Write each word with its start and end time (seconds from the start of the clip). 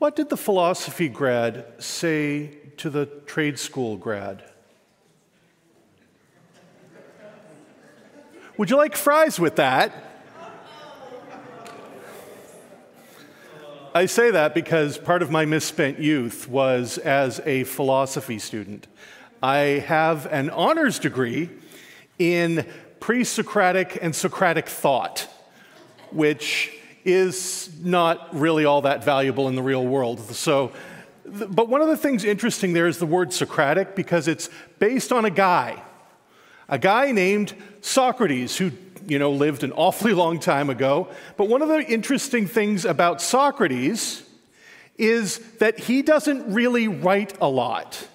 What 0.00 0.16
did 0.16 0.30
the 0.30 0.36
philosophy 0.38 1.10
grad 1.10 1.66
say 1.78 2.56
to 2.78 2.88
the 2.88 3.04
trade 3.04 3.58
school 3.58 3.98
grad? 3.98 4.42
Would 8.56 8.70
you 8.70 8.78
like 8.78 8.96
fries 8.96 9.38
with 9.38 9.56
that? 9.56 9.92
I 13.94 14.06
say 14.06 14.30
that 14.30 14.54
because 14.54 14.96
part 14.96 15.20
of 15.20 15.30
my 15.30 15.44
misspent 15.44 15.98
youth 15.98 16.48
was 16.48 16.96
as 16.96 17.42
a 17.44 17.64
philosophy 17.64 18.38
student. 18.38 18.86
I 19.42 19.84
have 19.86 20.24
an 20.32 20.48
honors 20.48 20.98
degree 20.98 21.50
in 22.18 22.66
pre 23.00 23.22
Socratic 23.22 23.98
and 24.00 24.16
Socratic 24.16 24.66
thought, 24.66 25.28
which 26.10 26.79
is 27.04 27.70
not 27.82 28.34
really 28.34 28.64
all 28.64 28.82
that 28.82 29.04
valuable 29.04 29.48
in 29.48 29.54
the 29.54 29.62
real 29.62 29.86
world. 29.86 30.20
So, 30.34 30.72
but 31.24 31.68
one 31.68 31.80
of 31.80 31.88
the 31.88 31.96
things 31.96 32.24
interesting 32.24 32.72
there 32.72 32.86
is 32.86 32.98
the 32.98 33.06
word 33.06 33.32
Socratic 33.32 33.94
because 33.94 34.28
it's 34.28 34.50
based 34.78 35.12
on 35.12 35.24
a 35.24 35.30
guy, 35.30 35.82
a 36.68 36.78
guy 36.78 37.12
named 37.12 37.54
Socrates 37.80 38.56
who 38.56 38.72
you 39.06 39.18
know 39.18 39.30
lived 39.30 39.64
an 39.64 39.72
awfully 39.72 40.12
long 40.12 40.38
time 40.38 40.70
ago. 40.70 41.08
But 41.36 41.48
one 41.48 41.62
of 41.62 41.68
the 41.68 41.84
interesting 41.84 42.46
things 42.46 42.84
about 42.84 43.22
Socrates 43.22 44.22
is 44.98 45.38
that 45.58 45.78
he 45.78 46.02
doesn't 46.02 46.52
really 46.52 46.86
write 46.86 47.34
a 47.40 47.48
lot. 47.48 48.06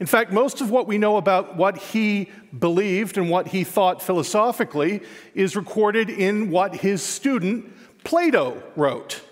In 0.00 0.06
fact, 0.06 0.32
most 0.32 0.60
of 0.60 0.70
what 0.70 0.88
we 0.88 0.98
know 0.98 1.16
about 1.16 1.56
what 1.56 1.78
he 1.78 2.28
believed 2.58 3.16
and 3.16 3.30
what 3.30 3.48
he 3.48 3.62
thought 3.62 4.02
philosophically 4.02 5.00
is 5.34 5.54
recorded 5.54 6.10
in 6.10 6.50
what 6.50 6.74
his 6.74 7.02
student 7.02 7.72
Plato 8.04 8.62
wrote. 8.76 9.22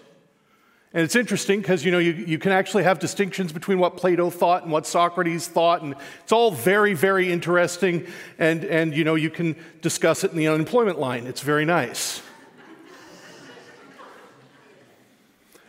And 0.95 1.03
it's 1.03 1.17
interesting 1.17 1.61
because 1.61 1.85
you 1.85 1.93
know 1.93 1.99
you, 1.99 2.13
you 2.13 2.39
can 2.39 2.53
actually 2.53 2.83
have 2.83 2.99
distinctions 2.99 3.53
between 3.53 3.79
what 3.79 3.97
Plato 3.97 4.29
thought 4.29 4.63
and 4.65 4.73
what 4.73 4.87
Socrates 4.87 5.47
thought, 5.49 5.83
and 5.83 5.95
it's 6.23 6.33
all 6.33 6.51
very, 6.51 6.93
very 6.93 7.33
interesting. 7.33 8.07
And, 8.39 8.65
and 8.65 8.95
you 8.95 9.05
know 9.05 9.15
you 9.15 9.31
can 9.31 9.57
discuss 9.81 10.25
it 10.25 10.33
in 10.33 10.37
the 10.37 10.49
unemployment 10.49 10.99
line. 10.99 11.27
It's 11.27 11.41
very 11.41 11.65
nice. 11.65 12.21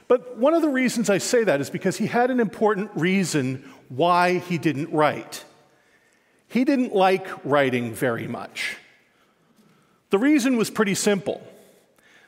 But 0.10 0.38
one 0.38 0.54
of 0.54 0.62
the 0.62 0.70
reasons 0.70 1.10
I 1.10 1.18
say 1.18 1.46
that 1.46 1.62
is 1.62 1.70
because 1.70 1.98
he 1.98 2.08
had 2.08 2.30
an 2.30 2.40
important 2.40 2.92
reason 2.94 3.68
why 3.88 4.40
he 4.40 4.58
didn't 4.58 4.92
write. 4.92 5.46
He 6.50 6.66
didn't 6.66 6.94
like 6.94 7.26
writing 7.46 7.94
very 7.94 8.28
much. 8.28 8.78
The 10.10 10.20
reason 10.20 10.58
was 10.58 10.70
pretty 10.70 10.94
simple. 10.94 11.42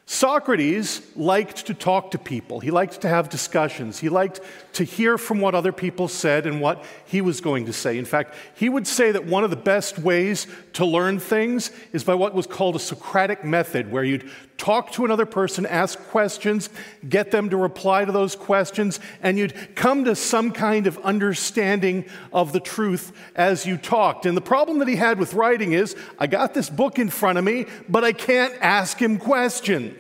Socrates 0.08 1.02
liked 1.16 1.66
to 1.66 1.74
talk 1.74 2.12
to 2.12 2.20
people. 2.20 2.60
He 2.60 2.70
liked 2.70 3.02
to 3.02 3.10
have 3.10 3.28
discussions. 3.28 3.98
He 3.98 4.08
liked 4.08 4.40
to 4.74 4.84
hear 4.84 5.18
from 5.18 5.40
what 5.40 5.56
other 5.56 5.72
people 5.72 6.08
said 6.08 6.46
and 6.46 6.62
what 6.62 6.84
he 7.06 7.22
was 7.22 7.42
going 7.42 7.66
to 7.66 7.74
say. 7.74 7.98
In 7.98 8.06
fact, 8.06 8.36
he 8.54 8.70
would 8.70 8.86
say 8.86 9.12
that 9.12 9.26
one 9.26 9.44
of 9.44 9.50
the 9.50 9.56
best 9.56 9.98
ways 9.98 10.46
to 10.74 10.86
learn 10.86 11.20
things 11.20 11.72
is 11.92 12.04
by 12.04 12.14
what 12.14 12.36
was 12.36 12.46
called 12.46 12.76
a 12.76 12.80
Socratic 12.80 13.44
method, 13.44 13.92
where 13.92 14.04
you'd 14.04 14.30
talk 14.58 14.92
to 14.92 15.06
another 15.06 15.26
person, 15.26 15.66
ask 15.66 16.00
questions, 16.08 16.70
get 17.08 17.32
them 17.32 17.50
to 17.50 17.58
reply 17.58 18.06
to 18.06 18.12
those 18.12 18.36
questions, 18.36 19.00
and 19.22 19.38
you'd 19.38 19.76
come 19.76 20.06
to 20.06 20.16
some 20.16 20.52
kind 20.52 20.88
of 20.88 20.98
understanding 21.00 22.06
of 22.32 22.54
the 22.54 22.60
truth 22.60 23.12
as 23.36 23.66
you 23.66 23.76
talked. 23.76 24.26
And 24.26 24.38
the 24.38 24.42
problem 24.42 24.80
that 24.80 24.88
he 24.88 24.96
had 24.96 25.20
with 25.20 25.34
writing 25.34 25.74
is 25.74 25.96
I 26.20 26.28
got 26.28 26.54
this 26.54 26.70
book 26.70 27.00
in 27.00 27.10
front 27.10 27.38
of 27.38 27.44
me, 27.44 27.66
but 27.90 28.04
I 28.04 28.14
can't 28.14 28.54
ask 28.62 29.02
him 29.02 29.18
questions. 29.18 29.95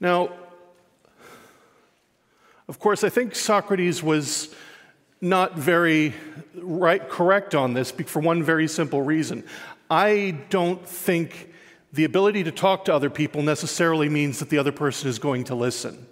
Now, 0.00 0.32
of 2.68 2.78
course, 2.78 3.04
I 3.04 3.08
think 3.08 3.34
Socrates 3.34 4.02
was 4.02 4.54
not 5.20 5.56
very 5.56 6.14
right, 6.54 7.08
correct 7.08 7.54
on 7.54 7.74
this 7.74 7.92
for 7.92 8.20
one 8.20 8.42
very 8.42 8.66
simple 8.66 9.02
reason. 9.02 9.44
I 9.90 10.38
don't 10.50 10.84
think 10.86 11.52
the 11.92 12.04
ability 12.04 12.44
to 12.44 12.50
talk 12.50 12.86
to 12.86 12.94
other 12.94 13.10
people 13.10 13.42
necessarily 13.42 14.08
means 14.08 14.38
that 14.40 14.48
the 14.48 14.58
other 14.58 14.72
person 14.72 15.08
is 15.08 15.18
going 15.18 15.44
to 15.44 15.54
listen. 15.54 16.06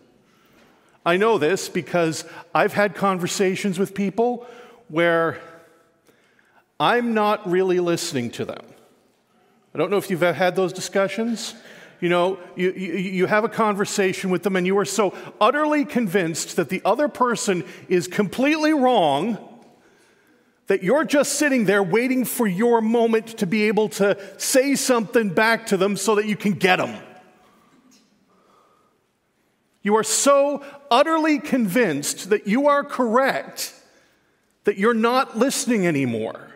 I 1.05 1.17
know 1.17 1.39
this 1.39 1.69
because 1.69 2.25
I've 2.55 2.75
had 2.75 2.95
conversations 2.95 3.79
with 3.79 3.95
people 3.95 4.47
where 4.89 5.41
I'm 6.81 7.13
not 7.13 7.49
really 7.49 7.79
listening 7.79 8.31
to 8.33 8.47
them. 8.47 8.65
I 9.75 9.79
don't 9.79 9.91
know 9.91 9.99
if 9.99 10.11
you've 10.11 10.23
had 10.23 10.57
those 10.57 10.73
discussions. 10.73 11.55
You 12.01 12.09
know, 12.09 12.39
you, 12.57 12.73
you, 12.73 12.93
you, 12.95 13.27
have 13.27 13.45
a 13.45 13.49
conversation 13.49 14.31
with 14.31 14.43
them 14.43 14.57
and 14.57 14.67
you 14.67 14.79
are 14.79 14.87
so 14.87 15.15
utterly 15.39 15.85
convinced 15.85 16.57
that 16.57 16.71
the 16.71 16.81
other 16.83 17.09
person 17.09 17.63
is 17.91 18.09
completely 18.09 18.73
wrong 18.73 19.37
that 20.69 20.83
you're 20.83 21.05
just 21.05 21.35
sitting 21.35 21.67
there 21.67 21.83
waiting 21.83 22.25
for 22.25 22.47
your 22.47 22.81
moment 22.81 23.27
to 23.39 23.47
be 23.47 23.65
able 23.65 23.89
to 23.89 24.17
say 24.39 24.77
something 24.77 25.29
back 25.29 25.67
to 25.67 25.77
them 25.77 25.97
so 25.97 26.15
that 26.15 26.27
you 26.27 26.37
can 26.37 26.53
get 26.53 26.77
them. 26.77 26.97
You 29.83 29.97
are 29.97 30.05
so 30.05 30.65
utterly 30.91 31.39
convinced 31.39 32.31
that 32.31 32.47
you 32.47 32.69
are 32.69 32.85
correct 32.85 33.75
that 34.65 34.79
you're 34.79 34.95
not 34.95 35.37
listening 35.37 35.87
anymore. 35.87 36.50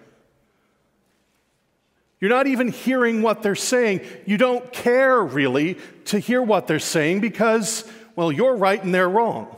You're 2.24 2.30
not 2.30 2.46
even 2.46 2.68
hearing 2.68 3.20
what 3.20 3.42
they're 3.42 3.54
saying. 3.54 4.00
You 4.24 4.38
don't 4.38 4.72
care 4.72 5.22
really 5.22 5.76
to 6.06 6.18
hear 6.18 6.40
what 6.40 6.66
they're 6.66 6.78
saying 6.78 7.20
because, 7.20 7.84
well, 8.16 8.32
you're 8.32 8.56
right 8.56 8.82
and 8.82 8.94
they're 8.94 9.10
wrong. 9.10 9.54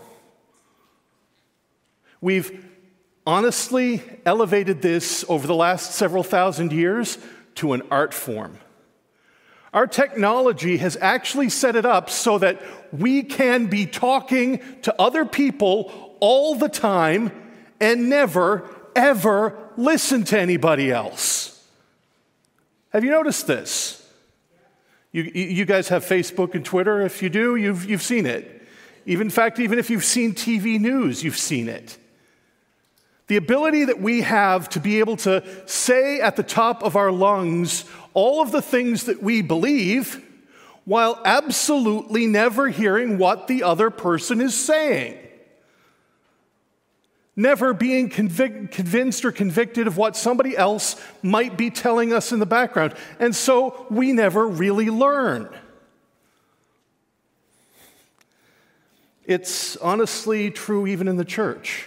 We've 2.21 2.66
honestly 3.25 4.03
elevated 4.25 4.82
this 4.82 5.25
over 5.28 5.47
the 5.47 5.55
last 5.55 5.93
several 5.93 6.25
thousand 6.25 6.72
years 6.72 7.19
to 7.55 7.72
an 7.72 7.82
art 7.88 8.12
form. 8.12 8.59
Our 9.72 9.87
technology 9.87 10.78
has 10.78 10.99
actually 11.00 11.50
set 11.50 11.76
it 11.76 11.87
up 11.87 12.10
so 12.10 12.37
that 12.38 12.60
we 12.93 13.22
can 13.22 13.66
be 13.66 13.87
talking 13.87 14.60
to 14.82 14.93
other 15.00 15.25
people 15.25 16.16
all 16.19 16.56
the 16.56 16.69
time 16.69 17.31
and 17.81 18.09
never, 18.09 18.69
ever 18.97 19.56
listen 19.76 20.25
to 20.25 20.41
anybody 20.41 20.91
else. 20.91 21.56
Have 22.97 23.05
you 23.05 23.11
noticed 23.11 23.47
this? 23.47 24.11
You, 25.12 25.25
you 25.25 25.67
guys 25.67 25.89
have 25.89 26.03
Facebook 26.03 26.55
and 26.55 26.65
Twitter. 26.65 27.03
If 27.03 27.23
you 27.23 27.29
do, 27.29 27.55
you've, 27.55 27.84
you've 27.84 28.01
seen 28.01 28.25
it. 28.25 28.67
Even, 29.05 29.27
in 29.27 29.31
fact, 29.31 29.61
even 29.61 29.79
if 29.79 29.91
you've 29.91 30.03
seen 30.03 30.33
TV 30.33 30.81
news, 30.81 31.23
you've 31.23 31.37
seen 31.37 31.69
it. 31.69 31.99
The 33.27 33.37
ability 33.37 33.85
that 33.85 34.01
we 34.01 34.23
have 34.23 34.71
to 34.71 34.81
be 34.81 34.99
able 35.01 35.19
to 35.19 35.45
say 35.67 36.23
at 36.23 36.37
the 36.37 36.43
top 36.43 36.83
of 36.83 36.97
our 36.97 37.12
lungs 37.12 37.85
all 38.15 38.41
of 38.41 38.51
the 38.51 38.62
things 38.62 39.05
that 39.05 39.23
we 39.23 39.43
believe 39.43 40.25
while 40.87 41.21
absolutely 41.27 42.27
never 42.27 42.71
hearing 42.71 43.19
what 43.19 43.47
the 43.47 43.62
other 43.62 43.91
person 43.91 44.41
is 44.41 44.56
saying 44.56 45.19
never 47.37 47.75
being 47.75 48.09
convic- 48.09 48.71
convinced 48.71 49.25
or 49.25 49.31
convicted 49.31 49.87
of 49.87 49.99
what 49.99 50.17
somebody 50.17 50.57
else 50.57 50.97
might 51.23 51.57
be 51.57 51.71
telling 51.71 52.13
us 52.13 52.33
in 52.33 52.39
the 52.39 52.47
background. 52.47 52.95
And 53.21 53.37
so 53.37 53.87
we 53.91 54.13
never 54.13 54.49
really 54.49 54.89
learn. 54.89 55.49
It's 59.27 59.77
honestly 59.77 60.51
true 60.51 60.87
even 60.87 61.09
in 61.09 61.17
the 61.17 61.25
church. 61.25 61.85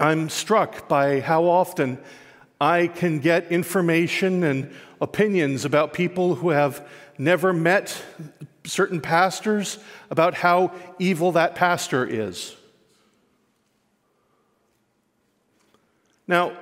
I'm 0.00 0.28
struck 0.28 0.88
by 0.88 1.20
how 1.20 1.44
often 1.44 1.98
I 2.60 2.86
can 2.88 3.20
get 3.20 3.52
information 3.52 4.42
and 4.42 4.72
opinions 5.00 5.64
about 5.64 5.92
people 5.92 6.36
who 6.36 6.50
have 6.50 6.86
never 7.18 7.52
met 7.52 8.02
certain 8.68 9.00
pastors 9.00 9.78
about 10.10 10.34
how 10.34 10.72
evil 10.98 11.32
that 11.32 11.54
pastor 11.54 12.06
is. 12.06 12.54
Now, 16.26 16.52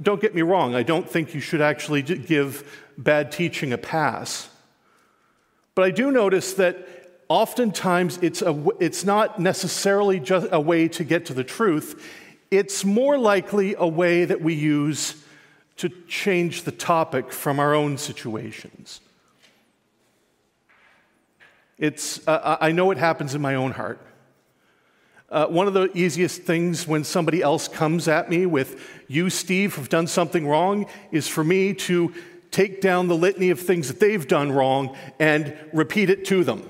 don't 0.00 0.20
get 0.20 0.34
me 0.34 0.42
wrong, 0.42 0.74
I 0.74 0.82
don't 0.82 1.08
think 1.08 1.34
you 1.34 1.40
should 1.40 1.60
actually 1.60 2.02
give 2.02 2.84
bad 2.96 3.32
teaching 3.32 3.72
a 3.72 3.78
pass. 3.78 4.48
But 5.74 5.84
I 5.84 5.90
do 5.90 6.10
notice 6.10 6.54
that 6.54 6.86
oftentimes 7.28 8.18
it's, 8.22 8.42
a, 8.42 8.66
it's 8.78 9.04
not 9.04 9.40
necessarily 9.40 10.20
just 10.20 10.46
a 10.52 10.60
way 10.60 10.88
to 10.88 11.04
get 11.04 11.26
to 11.26 11.34
the 11.34 11.44
truth, 11.44 12.02
it's 12.50 12.84
more 12.84 13.18
likely 13.18 13.74
a 13.76 13.86
way 13.86 14.24
that 14.24 14.40
we 14.40 14.54
use 14.54 15.22
to 15.78 15.88
change 16.08 16.62
the 16.62 16.72
topic 16.72 17.32
from 17.32 17.58
our 17.58 17.74
own 17.74 17.98
situations. 17.98 19.00
It's, 21.78 22.26
uh, 22.26 22.56
I 22.60 22.72
know 22.72 22.90
it 22.90 22.98
happens 22.98 23.34
in 23.34 23.42
my 23.42 23.54
own 23.54 23.72
heart. 23.72 24.00
Uh, 25.28 25.46
one 25.46 25.66
of 25.66 25.74
the 25.74 25.90
easiest 25.96 26.42
things 26.42 26.86
when 26.86 27.04
somebody 27.04 27.42
else 27.42 27.68
comes 27.68 28.08
at 28.08 28.30
me 28.30 28.46
with, 28.46 29.04
you, 29.08 29.28
Steve, 29.28 29.74
have 29.74 29.88
done 29.88 30.06
something 30.06 30.46
wrong, 30.46 30.86
is 31.10 31.26
for 31.26 31.42
me 31.42 31.74
to 31.74 32.14
take 32.50 32.80
down 32.80 33.08
the 33.08 33.16
litany 33.16 33.50
of 33.50 33.60
things 33.60 33.88
that 33.88 34.00
they've 34.00 34.26
done 34.26 34.52
wrong 34.52 34.96
and 35.18 35.54
repeat 35.72 36.08
it 36.08 36.24
to 36.26 36.44
them. 36.44 36.66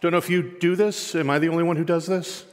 Don't 0.00 0.12
know 0.12 0.18
if 0.18 0.28
you 0.28 0.42
do 0.58 0.76
this. 0.76 1.14
Am 1.14 1.30
I 1.30 1.38
the 1.38 1.48
only 1.48 1.62
one 1.62 1.76
who 1.76 1.84
does 1.84 2.06
this? 2.06 2.44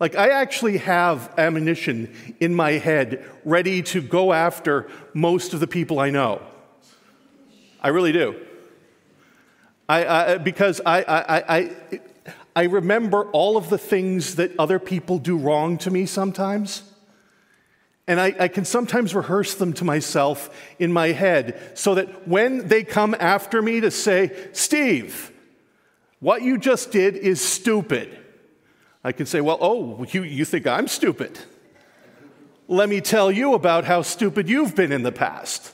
Like, 0.00 0.16
I 0.16 0.30
actually 0.30 0.78
have 0.78 1.32
ammunition 1.38 2.12
in 2.40 2.54
my 2.54 2.72
head 2.72 3.24
ready 3.44 3.82
to 3.82 4.02
go 4.02 4.32
after 4.32 4.90
most 5.12 5.54
of 5.54 5.60
the 5.60 5.66
people 5.66 6.00
I 6.00 6.10
know. 6.10 6.42
I 7.80 7.88
really 7.88 8.12
do. 8.12 8.40
I, 9.88 10.06
I 10.06 10.38
because 10.38 10.80
I, 10.84 11.02
I, 11.02 11.56
I, 11.56 12.00
I 12.56 12.62
remember 12.64 13.30
all 13.30 13.56
of 13.56 13.68
the 13.68 13.78
things 13.78 14.36
that 14.36 14.52
other 14.58 14.78
people 14.78 15.18
do 15.18 15.36
wrong 15.36 15.76
to 15.78 15.90
me 15.90 16.06
sometimes. 16.06 16.82
And 18.06 18.20
I, 18.20 18.34
I, 18.38 18.48
can 18.48 18.66
sometimes 18.66 19.14
rehearse 19.14 19.54
them 19.54 19.72
to 19.74 19.84
myself 19.84 20.54
in 20.78 20.92
my 20.92 21.08
head 21.08 21.58
so 21.72 21.94
that 21.94 22.28
when 22.28 22.68
they 22.68 22.84
come 22.84 23.16
after 23.18 23.62
me 23.62 23.80
to 23.80 23.90
say, 23.90 24.50
Steve, 24.52 25.32
what 26.20 26.42
you 26.42 26.58
just 26.58 26.92
did 26.92 27.16
is 27.16 27.40
stupid, 27.40 28.18
I 29.02 29.12
can 29.12 29.26
say, 29.26 29.40
Well, 29.40 29.58
oh, 29.60 30.04
you, 30.10 30.22
you 30.22 30.44
think 30.44 30.66
I'm 30.66 30.86
stupid. 30.86 31.38
Let 32.68 32.88
me 32.88 33.00
tell 33.00 33.30
you 33.30 33.54
about 33.54 33.84
how 33.84 34.02
stupid 34.02 34.48
you've 34.48 34.74
been 34.74 34.92
in 34.92 35.02
the 35.02 35.12
past. 35.12 35.73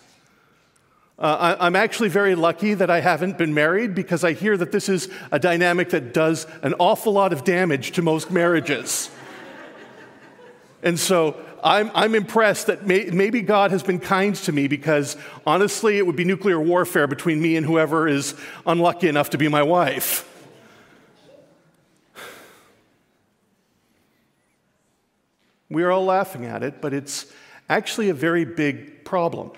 Uh, 1.20 1.56
I, 1.58 1.66
I'm 1.66 1.76
actually 1.76 2.08
very 2.08 2.34
lucky 2.34 2.72
that 2.72 2.88
I 2.88 3.00
haven't 3.00 3.36
been 3.36 3.52
married 3.52 3.94
because 3.94 4.24
I 4.24 4.32
hear 4.32 4.56
that 4.56 4.72
this 4.72 4.88
is 4.88 5.10
a 5.30 5.38
dynamic 5.38 5.90
that 5.90 6.14
does 6.14 6.46
an 6.62 6.74
awful 6.78 7.12
lot 7.12 7.34
of 7.34 7.44
damage 7.44 7.92
to 7.92 8.02
most 8.02 8.30
marriages. 8.30 9.10
and 10.82 10.98
so 10.98 11.36
I'm, 11.62 11.90
I'm 11.94 12.14
impressed 12.14 12.68
that 12.68 12.86
may, 12.86 13.04
maybe 13.10 13.42
God 13.42 13.70
has 13.70 13.82
been 13.82 14.00
kind 14.00 14.34
to 14.34 14.52
me 14.52 14.66
because 14.66 15.18
honestly, 15.46 15.98
it 15.98 16.06
would 16.06 16.16
be 16.16 16.24
nuclear 16.24 16.58
warfare 16.58 17.06
between 17.06 17.42
me 17.42 17.56
and 17.56 17.66
whoever 17.66 18.08
is 18.08 18.34
unlucky 18.66 19.06
enough 19.08 19.28
to 19.30 19.38
be 19.38 19.48
my 19.48 19.62
wife. 19.62 20.26
We 25.68 25.82
are 25.82 25.90
all 25.90 26.06
laughing 26.06 26.46
at 26.46 26.62
it, 26.62 26.80
but 26.80 26.94
it's 26.94 27.30
actually 27.68 28.08
a 28.08 28.14
very 28.14 28.46
big 28.46 29.04
problem. 29.04 29.52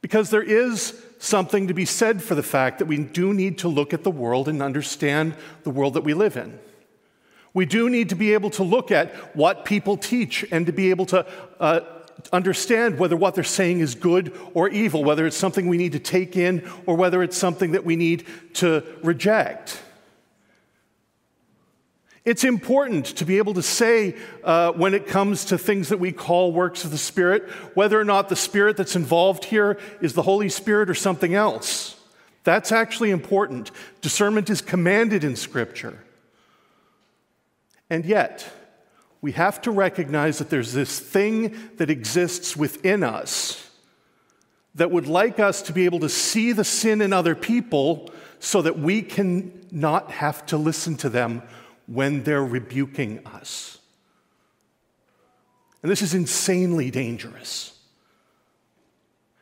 Because 0.00 0.30
there 0.30 0.42
is 0.42 1.00
something 1.18 1.68
to 1.68 1.74
be 1.74 1.84
said 1.84 2.22
for 2.22 2.34
the 2.34 2.42
fact 2.42 2.78
that 2.78 2.86
we 2.86 2.98
do 2.98 3.34
need 3.34 3.58
to 3.58 3.68
look 3.68 3.92
at 3.92 4.04
the 4.04 4.10
world 4.10 4.48
and 4.48 4.62
understand 4.62 5.34
the 5.64 5.70
world 5.70 5.94
that 5.94 6.04
we 6.04 6.14
live 6.14 6.36
in. 6.36 6.58
We 7.54 7.66
do 7.66 7.88
need 7.90 8.10
to 8.10 8.14
be 8.14 8.34
able 8.34 8.50
to 8.50 8.62
look 8.62 8.92
at 8.92 9.12
what 9.34 9.64
people 9.64 9.96
teach 9.96 10.44
and 10.52 10.66
to 10.66 10.72
be 10.72 10.90
able 10.90 11.06
to 11.06 11.26
uh, 11.58 11.80
understand 12.32 12.98
whether 12.98 13.16
what 13.16 13.34
they're 13.34 13.44
saying 13.44 13.80
is 13.80 13.94
good 13.94 14.32
or 14.54 14.68
evil, 14.68 15.02
whether 15.02 15.26
it's 15.26 15.36
something 15.36 15.66
we 15.66 15.78
need 15.78 15.92
to 15.92 15.98
take 15.98 16.36
in 16.36 16.68
or 16.86 16.96
whether 16.96 17.22
it's 17.22 17.36
something 17.36 17.72
that 17.72 17.84
we 17.84 17.96
need 17.96 18.26
to 18.54 18.84
reject. 19.02 19.82
It's 22.28 22.44
important 22.44 23.06
to 23.16 23.24
be 23.24 23.38
able 23.38 23.54
to 23.54 23.62
say 23.62 24.14
uh, 24.44 24.72
when 24.72 24.92
it 24.92 25.06
comes 25.06 25.46
to 25.46 25.56
things 25.56 25.88
that 25.88 25.98
we 25.98 26.12
call 26.12 26.52
works 26.52 26.84
of 26.84 26.90
the 26.90 26.98
Spirit, 26.98 27.48
whether 27.72 27.98
or 27.98 28.04
not 28.04 28.28
the 28.28 28.36
Spirit 28.36 28.76
that's 28.76 28.96
involved 28.96 29.46
here 29.46 29.78
is 30.02 30.12
the 30.12 30.20
Holy 30.20 30.50
Spirit 30.50 30.90
or 30.90 30.94
something 30.94 31.34
else. 31.34 31.98
That's 32.44 32.70
actually 32.70 33.12
important. 33.12 33.70
Discernment 34.02 34.50
is 34.50 34.60
commanded 34.60 35.24
in 35.24 35.36
Scripture. 35.36 36.04
And 37.88 38.04
yet, 38.04 38.46
we 39.22 39.32
have 39.32 39.62
to 39.62 39.70
recognize 39.70 40.36
that 40.36 40.50
there's 40.50 40.74
this 40.74 41.00
thing 41.00 41.56
that 41.78 41.88
exists 41.88 42.54
within 42.54 43.04
us 43.04 43.70
that 44.74 44.90
would 44.90 45.06
like 45.06 45.40
us 45.40 45.62
to 45.62 45.72
be 45.72 45.86
able 45.86 46.00
to 46.00 46.10
see 46.10 46.52
the 46.52 46.62
sin 46.62 47.00
in 47.00 47.14
other 47.14 47.34
people 47.34 48.10
so 48.38 48.60
that 48.60 48.78
we 48.78 49.00
can 49.00 49.66
not 49.70 50.10
have 50.10 50.44
to 50.44 50.58
listen 50.58 50.94
to 50.98 51.08
them 51.08 51.42
when 51.88 52.22
they're 52.22 52.44
rebuking 52.44 53.26
us. 53.26 53.78
And 55.82 55.90
this 55.90 56.02
is 56.02 56.14
insanely 56.14 56.90
dangerous 56.90 57.76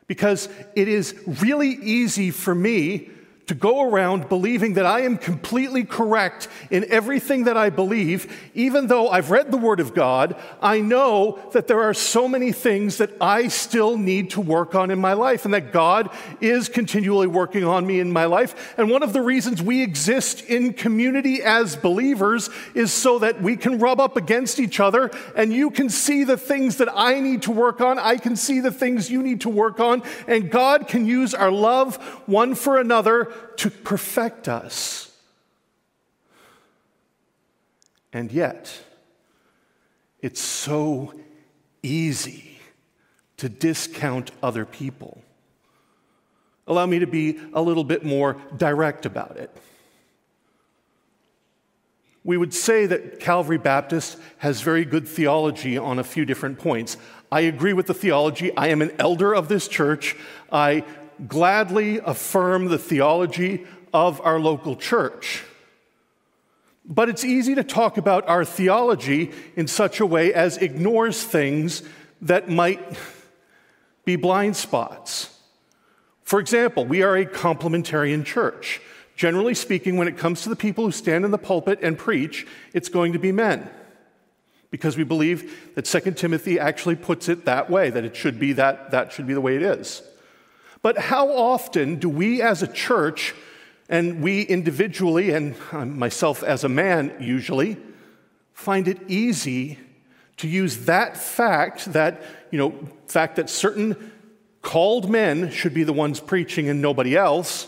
because 0.07 0.47
it 0.75 0.87
is 0.87 1.13
really 1.41 1.69
easy 1.69 2.31
for 2.31 2.55
me 2.55 3.09
to 3.47 3.55
go 3.55 3.89
around 3.89 4.27
believing 4.29 4.73
that 4.73 4.85
I 4.85 5.01
am 5.01 5.17
completely 5.17 5.85
correct 5.85 6.49
in 6.69 6.85
everything 6.91 7.45
that 7.45 7.55
I 7.55 7.69
believe, 7.69 8.49
even 8.53 8.87
though 8.87 9.07
I've 9.07 9.31
read 9.31 9.51
the 9.51 9.57
Word 9.57 9.79
of 9.79 9.93
God, 9.93 10.35
I 10.61 10.81
know 10.81 11.39
that 11.53 11.67
there 11.67 11.81
are 11.81 11.93
so 11.93 12.27
many 12.27 12.51
things 12.51 12.97
that 12.97 13.11
I 13.21 13.47
still 13.47 13.97
need 13.97 14.31
to 14.31 14.41
work 14.41 14.75
on 14.75 14.91
in 14.91 14.99
my 14.99 15.13
life, 15.13 15.45
and 15.45 15.53
that 15.53 15.71
God 15.71 16.09
is 16.41 16.67
continually 16.67 17.27
working 17.27 17.63
on 17.63 17.87
me 17.87 18.01
in 18.01 18.11
my 18.11 18.25
life. 18.25 18.75
And 18.77 18.89
one 18.89 19.01
of 19.01 19.13
the 19.13 19.21
reasons 19.21 19.61
we 19.61 19.81
exist 19.81 20.41
in 20.41 20.73
community 20.73 21.41
as 21.41 21.77
believers 21.77 22.49
is 22.75 22.91
so 22.91 23.19
that 23.19 23.41
we 23.41 23.55
can 23.55 23.79
rub 23.79 24.01
up 24.01 24.17
against 24.17 24.59
each 24.59 24.81
other, 24.81 25.09
and 25.37 25.53
you 25.53 25.71
can 25.71 25.89
see 25.89 26.25
the 26.25 26.37
things 26.37 26.77
that 26.77 26.89
I 26.93 27.21
need 27.21 27.43
to 27.43 27.51
work 27.51 27.79
on, 27.79 27.97
I 27.97 28.17
can 28.17 28.35
see 28.35 28.59
the 28.59 28.71
things 28.71 29.09
you 29.09 29.23
need 29.23 29.41
to 29.41 29.49
work 29.49 29.79
on, 29.79 30.03
and 30.27 30.51
God 30.51 30.89
can 30.89 31.05
use 31.05 31.33
our 31.33 31.51
love 31.51 31.95
one 32.27 32.53
for 32.53 32.77
another 32.77 33.31
to 33.57 33.69
perfect 33.69 34.47
us. 34.47 35.11
And 38.13 38.31
yet, 38.31 38.71
it's 40.21 40.41
so 40.41 41.13
easy 41.83 42.59
to 43.37 43.49
discount 43.49 44.31
other 44.41 44.65
people. 44.65 45.21
Allow 46.65 46.85
me 46.85 46.99
to 46.99 47.07
be 47.07 47.39
a 47.53 47.61
little 47.61 47.83
bit 47.83 48.03
more 48.03 48.37
direct 48.55 49.05
about 49.05 49.37
it. 49.37 49.55
We 52.23 52.35
would 52.35 52.53
say 52.53 52.85
that 52.87 53.21
Calvary 53.21 53.57
Baptist 53.57 54.17
has 54.39 54.59
very 54.59 54.83
good 54.83 55.07
theology 55.07 55.77
on 55.77 55.97
a 55.97 56.03
few 56.03 56.25
different 56.25 56.59
points. 56.59 56.97
I 57.31 57.41
agree 57.41 57.71
with 57.71 57.87
the 57.87 57.93
theology. 57.93 58.55
I 58.57 58.67
am 58.67 58.81
an 58.81 58.91
elder 58.99 59.33
of 59.33 59.47
this 59.47 59.69
church. 59.69 60.15
I 60.51 60.83
gladly 61.27 61.99
affirm 61.99 62.67
the 62.67 62.77
theology 62.77 63.65
of 63.93 64.21
our 64.21 64.39
local 64.39 64.75
church. 64.75 65.43
But 66.85 67.09
it's 67.09 67.25
easy 67.25 67.55
to 67.55 67.63
talk 67.63 67.97
about 67.97 68.27
our 68.29 68.45
theology 68.45 69.31
in 69.55 69.67
such 69.67 69.99
a 69.99 70.05
way 70.05 70.33
as 70.33 70.57
ignores 70.57 71.23
things 71.23 71.83
that 72.21 72.49
might 72.49 72.81
be 74.05 74.15
blind 74.15 74.55
spots. 74.55 75.37
For 76.23 76.39
example, 76.39 76.85
we 76.85 77.03
are 77.03 77.15
a 77.15 77.25
complementarian 77.25 78.25
church. 78.25 78.79
Generally 79.15 79.55
speaking, 79.55 79.97
when 79.97 80.07
it 80.07 80.17
comes 80.17 80.43
to 80.43 80.49
the 80.49 80.55
people 80.55 80.85
who 80.85 80.91
stand 80.91 81.25
in 81.25 81.31
the 81.31 81.37
pulpit 81.37 81.79
and 81.81 81.97
preach, 81.97 82.45
it's 82.73 82.89
going 82.89 83.13
to 83.13 83.19
be 83.19 83.31
men. 83.31 83.69
Because 84.69 84.95
we 84.97 85.03
believe 85.03 85.73
that 85.75 85.85
2 85.85 86.11
Timothy 86.11 86.59
actually 86.59 86.95
puts 86.95 87.27
it 87.27 87.45
that 87.45 87.69
way, 87.69 87.89
that 87.89 88.05
it 88.05 88.15
should 88.15 88.39
be 88.39 88.53
that, 88.53 88.91
that 88.91 89.11
should 89.11 89.25
be 89.25 89.33
the 89.33 89.41
way 89.41 89.55
it 89.55 89.61
is. 89.61 90.01
But 90.81 90.97
how 90.97 91.29
often 91.29 91.95
do 91.95 92.09
we 92.09 92.41
as 92.41 92.63
a 92.63 92.67
church, 92.67 93.33
and 93.89 94.21
we 94.21 94.41
individually, 94.41 95.31
and 95.31 95.55
myself 95.73 96.43
as 96.43 96.63
a 96.63 96.69
man 96.69 97.15
usually, 97.19 97.77
find 98.53 98.87
it 98.87 98.99
easy 99.07 99.79
to 100.37 100.47
use 100.47 100.85
that 100.85 101.17
fact, 101.17 101.93
that, 101.93 102.21
you 102.51 102.59
know, 102.59 102.73
fact 103.07 103.37
that 103.37 103.49
certain 103.49 104.11
called 104.61 105.09
men 105.09 105.49
should 105.49 105.73
be 105.73 105.83
the 105.83 105.93
ones 105.93 106.19
preaching 106.19 106.69
and 106.69 106.81
nobody 106.81 107.15
else, 107.15 107.67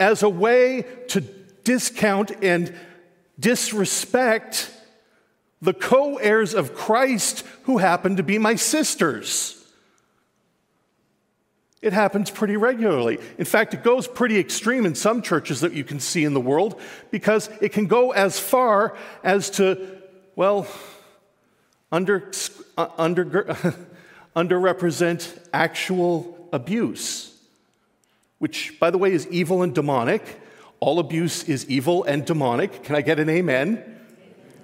as 0.00 0.22
a 0.22 0.28
way 0.28 0.84
to 1.08 1.20
discount 1.20 2.32
and 2.42 2.74
disrespect 3.38 4.70
the 5.60 5.72
co 5.72 6.16
heirs 6.16 6.54
of 6.54 6.74
Christ 6.74 7.44
who 7.64 7.78
happen 7.78 8.16
to 8.16 8.22
be 8.22 8.38
my 8.38 8.56
sisters. 8.56 9.61
It 11.82 11.92
happens 11.92 12.30
pretty 12.30 12.56
regularly. 12.56 13.18
In 13.38 13.44
fact, 13.44 13.74
it 13.74 13.82
goes 13.82 14.06
pretty 14.06 14.38
extreme 14.38 14.86
in 14.86 14.94
some 14.94 15.20
churches 15.20 15.62
that 15.62 15.72
you 15.72 15.82
can 15.82 15.98
see 15.98 16.24
in 16.24 16.32
the 16.32 16.40
world 16.40 16.80
because 17.10 17.50
it 17.60 17.70
can 17.70 17.88
go 17.88 18.12
as 18.12 18.38
far 18.38 18.96
as 19.24 19.50
to, 19.50 19.98
well, 20.36 20.68
under, 21.90 22.30
uh, 22.78 22.86
under, 22.96 23.24
underrepresent 24.36 25.36
actual 25.52 26.48
abuse, 26.52 27.36
which, 28.38 28.78
by 28.78 28.90
the 28.90 28.98
way, 28.98 29.10
is 29.10 29.26
evil 29.26 29.62
and 29.62 29.74
demonic. 29.74 30.40
All 30.78 31.00
abuse 31.00 31.42
is 31.44 31.68
evil 31.68 32.04
and 32.04 32.24
demonic. 32.24 32.84
Can 32.84 32.94
I 32.94 33.00
get 33.00 33.18
an 33.18 33.28
amen? 33.28 33.84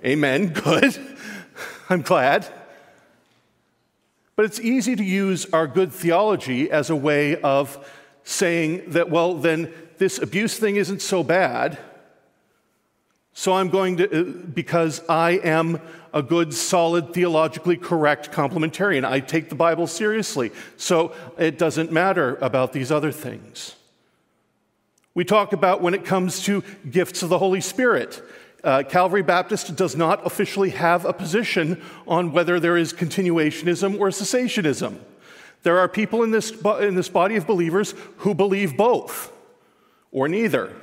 Amen. 0.05 0.49
Good. 0.49 0.97
I'm 1.91 2.03
glad. 2.03 2.47
But 4.39 4.45
it's 4.45 4.61
easy 4.61 4.95
to 4.95 5.03
use 5.03 5.47
our 5.53 5.67
good 5.67 5.93
theology 5.93 6.71
as 6.71 6.91
a 6.91 6.95
way 6.95 7.41
of 7.41 7.85
saying 8.23 8.91
that, 8.91 9.11
well, 9.11 9.35
then 9.35 9.73
this 9.97 10.21
abuse 10.21 10.57
thing 10.57 10.77
isn't 10.77 11.03
so 11.03 11.25
bad. 11.25 11.77
So 13.33 13.55
I'm 13.55 13.69
going 13.69 13.97
to, 13.97 14.05
uh, 14.05 14.23
because 14.23 15.03
I 15.09 15.41
am 15.43 15.81
a 16.15 16.23
good, 16.23 16.55
solid, 16.55 17.13
theologically 17.13 17.77
correct 17.77 18.31
complementarian. 18.31 19.05
I 19.05 19.19
take 19.19 19.49
the 19.49 19.57
Bible 19.57 19.89
seriously. 19.89 20.53
So 20.77 21.17
it 21.37 21.59
doesn't 21.59 21.91
matter 21.91 22.37
about 22.37 22.73
these 22.73 22.93
other 22.93 23.11
things. 23.11 23.75
We 25.15 25.25
talk 25.25 25.53
about 25.53 25.83
when 25.83 25.95
it 25.95 26.05
comes 26.05 26.45
to 26.45 26.63
gifts 26.89 27.25
of 27.25 27.29
the 27.29 27.41
Holy 27.41 27.61
Spirit. 27.61 28.23
Uh, 28.65 28.83
Calvary 28.83 29.23
Baptist 29.23 29.77
does 29.77 29.95
not 29.95 30.27
officially 30.27 30.71
have 30.71 31.05
a 31.05 31.13
position 31.13 31.81
on 32.07 32.33
whether 32.33 32.59
there 32.59 32.77
is 32.77 32.93
continuationism 32.93 33.99
or 34.01 34.09
cessationism. 34.09 34.99
There 35.63 35.79
are 35.79 35.89
people 35.89 36.23
in 36.23 36.31
this, 36.31 36.51
in 36.81 36.95
this 36.95 37.09
body 37.09 37.37
of 37.37 37.47
believers 37.47 37.95
who 38.19 38.35
believe 38.35 38.77
both 38.77 39.33
or 40.11 40.29
neither. 40.29 40.75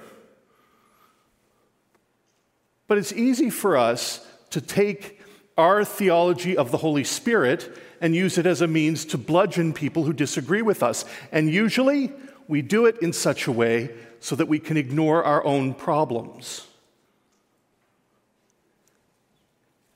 But 2.87 2.97
it's 2.97 3.13
easy 3.13 3.49
for 3.49 3.75
us 3.75 4.25
to 4.51 4.61
take 4.61 5.19
our 5.57 5.83
theology 5.83 6.55
of 6.55 6.71
the 6.71 6.77
Holy 6.77 7.03
Spirit 7.03 7.75
and 8.01 8.15
use 8.15 8.37
it 8.37 8.45
as 8.45 8.61
a 8.61 8.67
means 8.67 9.05
to 9.05 9.17
bludgeon 9.17 9.73
people 9.73 10.03
who 10.03 10.13
disagree 10.13 10.61
with 10.61 10.83
us. 10.83 11.05
And 11.31 11.49
usually 11.49 12.11
we 12.47 12.61
do 12.61 12.85
it 12.85 13.01
in 13.01 13.13
such 13.13 13.47
a 13.47 13.51
way 13.51 13.95
so 14.19 14.35
that 14.35 14.47
we 14.47 14.59
can 14.59 14.77
ignore 14.77 15.23
our 15.23 15.43
own 15.45 15.73
problems. 15.73 16.67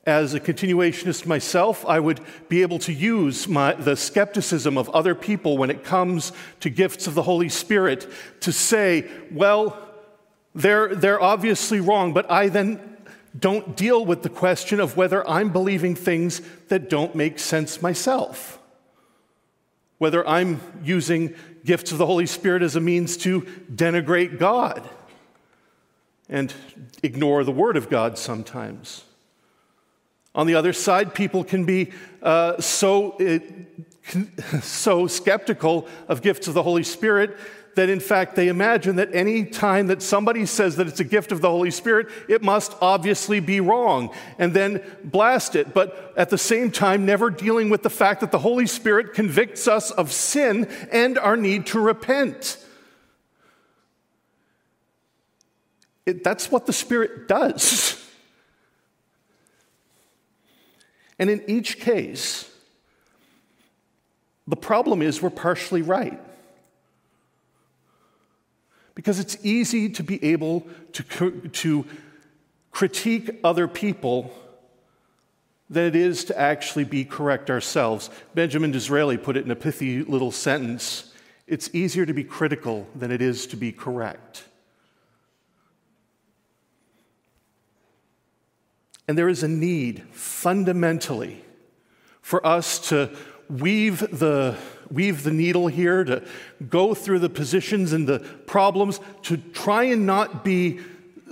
As 0.09 0.33
a 0.33 0.39
continuationist 0.39 1.27
myself, 1.27 1.85
I 1.85 1.99
would 1.99 2.19
be 2.49 2.63
able 2.63 2.79
to 2.79 2.91
use 2.91 3.47
my, 3.47 3.73
the 3.75 3.95
skepticism 3.95 4.75
of 4.75 4.89
other 4.89 5.13
people 5.13 5.55
when 5.55 5.69
it 5.69 5.83
comes 5.83 6.31
to 6.61 6.71
gifts 6.71 7.05
of 7.05 7.13
the 7.13 7.21
Holy 7.21 7.47
Spirit 7.47 8.11
to 8.39 8.51
say, 8.51 9.07
well, 9.31 9.77
they're, 10.55 10.95
they're 10.95 11.21
obviously 11.21 11.79
wrong, 11.79 12.11
but 12.11 12.29
I 12.31 12.49
then 12.49 12.97
don't 13.37 13.77
deal 13.77 14.03
with 14.03 14.23
the 14.23 14.29
question 14.29 14.79
of 14.79 14.97
whether 14.97 15.25
I'm 15.29 15.51
believing 15.51 15.93
things 15.93 16.41
that 16.69 16.89
don't 16.89 17.13
make 17.13 17.37
sense 17.37 17.79
myself. 17.79 18.57
Whether 19.99 20.27
I'm 20.27 20.59
using 20.83 21.35
gifts 21.63 21.91
of 21.91 21.99
the 21.99 22.07
Holy 22.07 22.25
Spirit 22.25 22.63
as 22.63 22.75
a 22.75 22.81
means 22.81 23.15
to 23.17 23.41
denigrate 23.71 24.39
God 24.39 24.89
and 26.27 26.51
ignore 27.03 27.43
the 27.43 27.51
Word 27.51 27.77
of 27.77 27.91
God 27.91 28.17
sometimes. 28.17 29.03
On 30.35 30.47
the 30.47 30.55
other 30.55 30.73
side, 30.73 31.13
people 31.13 31.43
can 31.43 31.65
be 31.65 31.91
uh, 32.21 32.59
so, 32.61 33.11
uh, 33.13 33.39
so 34.61 35.07
skeptical 35.07 35.87
of 36.07 36.21
gifts 36.21 36.47
of 36.47 36.53
the 36.53 36.63
Holy 36.63 36.83
Spirit 36.83 37.37
that 37.75 37.89
in 37.89 37.99
fact 37.99 38.35
they 38.35 38.49
imagine 38.49 38.97
that 38.97 39.09
any 39.13 39.45
time 39.45 39.87
that 39.87 40.01
somebody 40.01 40.45
says 40.45 40.75
that 40.75 40.87
it's 40.87 40.99
a 40.99 41.03
gift 41.05 41.31
of 41.31 41.39
the 41.39 41.49
Holy 41.49 41.71
Spirit, 41.71 42.07
it 42.27 42.41
must 42.43 42.75
obviously 42.81 43.39
be 43.39 43.61
wrong, 43.61 44.13
and 44.37 44.53
then 44.53 44.83
blast 45.03 45.55
it. 45.55 45.73
But 45.73 46.13
at 46.17 46.29
the 46.29 46.37
same 46.37 46.71
time, 46.71 47.05
never 47.05 47.29
dealing 47.29 47.69
with 47.69 47.83
the 47.83 47.89
fact 47.89 48.19
that 48.21 48.31
the 48.31 48.39
Holy 48.39 48.67
Spirit 48.67 49.13
convicts 49.13 49.67
us 49.67 49.91
of 49.91 50.11
sin 50.11 50.65
and 50.91 51.17
our 51.17 51.37
need 51.37 51.67
to 51.67 51.79
repent. 51.79 52.57
It, 56.05 56.23
that's 56.23 56.51
what 56.51 56.65
the 56.65 56.73
Spirit 56.73 57.27
does. 57.27 57.95
And 61.19 61.29
in 61.29 61.43
each 61.47 61.79
case, 61.79 62.49
the 64.47 64.55
problem 64.55 65.01
is 65.01 65.21
we're 65.21 65.29
partially 65.29 65.81
right. 65.81 66.19
Because 68.95 69.19
it's 69.19 69.37
easy 69.45 69.89
to 69.89 70.03
be 70.03 70.23
able 70.23 70.65
to, 70.93 71.31
to 71.49 71.85
critique 72.71 73.39
other 73.43 73.67
people 73.67 74.33
than 75.69 75.85
it 75.85 75.95
is 75.95 76.23
to 76.25 76.39
actually 76.39 76.85
be 76.85 77.05
correct 77.05 77.51
ourselves. 77.51 78.09
Benjamin 78.33 78.71
Disraeli 78.71 79.17
put 79.17 79.37
it 79.37 79.45
in 79.45 79.51
a 79.51 79.55
pithy 79.55 80.03
little 80.03 80.31
sentence 80.31 81.09
it's 81.49 81.73
easier 81.73 82.05
to 82.05 82.13
be 82.13 82.23
critical 82.23 82.87
than 82.95 83.11
it 83.11 83.23
is 83.23 83.47
to 83.47 83.57
be 83.57 83.71
correct. 83.71 84.43
And 89.09 89.17
there 89.17 89.27
is 89.27 89.41
a 89.41 89.47
need 89.47 90.03
fundamentally 90.11 91.43
for 92.21 92.45
us 92.45 92.77
to 92.89 93.09
weave 93.49 94.01
the 94.19 94.55
weave 94.91 95.23
the 95.23 95.31
needle 95.31 95.65
here, 95.65 96.03
to 96.03 96.23
go 96.69 96.93
through 96.93 97.17
the 97.17 97.29
positions 97.29 97.91
and 97.91 98.07
the 98.07 98.19
problems, 98.19 98.99
to 99.23 99.37
try 99.37 99.85
and 99.85 100.05
not 100.05 100.43
be 100.43 100.79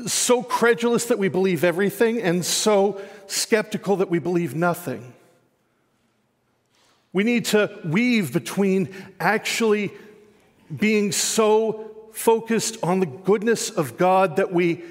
so 0.07 0.41
credulous 0.41 1.05
that 1.05 1.19
we 1.19 1.27
believe 1.27 1.63
everything 1.63 2.19
and 2.19 2.43
so 2.43 2.99
skeptical 3.27 3.97
that 3.97 4.09
we 4.09 4.17
believe 4.17 4.55
nothing. 4.55 5.13
We 7.13 7.23
need 7.23 7.45
to 7.45 7.79
weave 7.85 8.33
between 8.33 8.91
actually 9.19 9.91
being 10.75 11.11
so 11.11 11.91
focused 12.11 12.77
on 12.81 13.01
the 13.01 13.05
goodness 13.05 13.69
of 13.69 13.97
God 13.97 14.37
that 14.37 14.51
we 14.51 14.83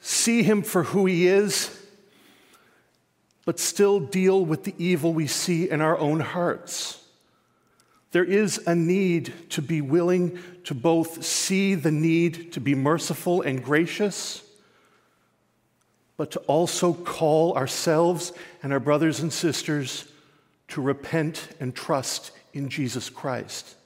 see 0.00 0.42
Him 0.42 0.64
for 0.64 0.82
who 0.82 1.06
He 1.06 1.28
is, 1.28 1.78
but 3.44 3.58
still 3.58 4.00
deal 4.00 4.44
with 4.44 4.64
the 4.64 4.74
evil 4.78 5.12
we 5.12 5.26
see 5.26 5.68
in 5.68 5.80
our 5.80 5.98
own 5.98 6.20
hearts. 6.20 7.02
There 8.12 8.24
is 8.24 8.60
a 8.66 8.74
need 8.74 9.32
to 9.50 9.62
be 9.62 9.80
willing 9.80 10.38
to 10.64 10.74
both 10.74 11.24
see 11.24 11.74
the 11.74 11.90
need 11.90 12.52
to 12.52 12.60
be 12.60 12.74
merciful 12.74 13.42
and 13.42 13.64
gracious, 13.64 14.42
but 16.16 16.30
to 16.32 16.38
also 16.40 16.92
call 16.92 17.56
ourselves 17.56 18.32
and 18.62 18.72
our 18.72 18.80
brothers 18.80 19.20
and 19.20 19.32
sisters 19.32 20.06
to 20.68 20.82
repent 20.82 21.48
and 21.58 21.74
trust 21.74 22.32
in 22.52 22.68
Jesus 22.68 23.08
Christ. 23.08 23.76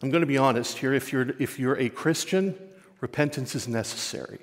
I'm 0.00 0.10
going 0.10 0.20
to 0.20 0.26
be 0.26 0.38
honest 0.38 0.78
here. 0.78 0.94
If 0.94 1.12
you're, 1.12 1.30
if 1.40 1.58
you're 1.58 1.78
a 1.78 1.88
Christian, 1.88 2.56
repentance 3.00 3.56
is 3.56 3.66
necessary. 3.66 4.38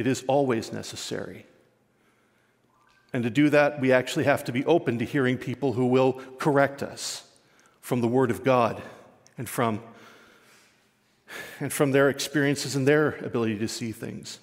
It 0.00 0.06
is 0.06 0.24
always 0.28 0.72
necessary. 0.72 1.44
And 3.12 3.22
to 3.22 3.28
do 3.28 3.50
that, 3.50 3.82
we 3.82 3.92
actually 3.92 4.24
have 4.24 4.42
to 4.44 4.50
be 4.50 4.64
open 4.64 4.98
to 4.98 5.04
hearing 5.04 5.36
people 5.36 5.74
who 5.74 5.84
will 5.84 6.14
correct 6.38 6.82
us 6.82 7.24
from 7.82 8.00
the 8.00 8.08
Word 8.08 8.30
of 8.30 8.42
God 8.42 8.80
and 9.36 9.46
from, 9.46 9.82
and 11.58 11.70
from 11.70 11.90
their 11.90 12.08
experiences 12.08 12.74
and 12.74 12.88
their 12.88 13.16
ability 13.16 13.58
to 13.58 13.68
see 13.68 13.92
things. 13.92 14.38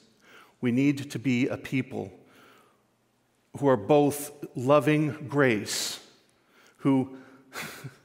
We 0.61 0.71
need 0.71 1.09
to 1.09 1.17
be 1.17 1.47
a 1.47 1.57
people 1.57 2.11
who 3.57 3.67
are 3.67 3.77
both 3.77 4.31
loving 4.55 5.27
grace, 5.27 5.99
who 6.77 7.17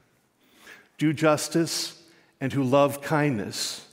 do 0.97 1.13
justice, 1.13 2.03
and 2.41 2.51
who 2.51 2.65
love 2.65 3.03
kindness, 3.03 3.87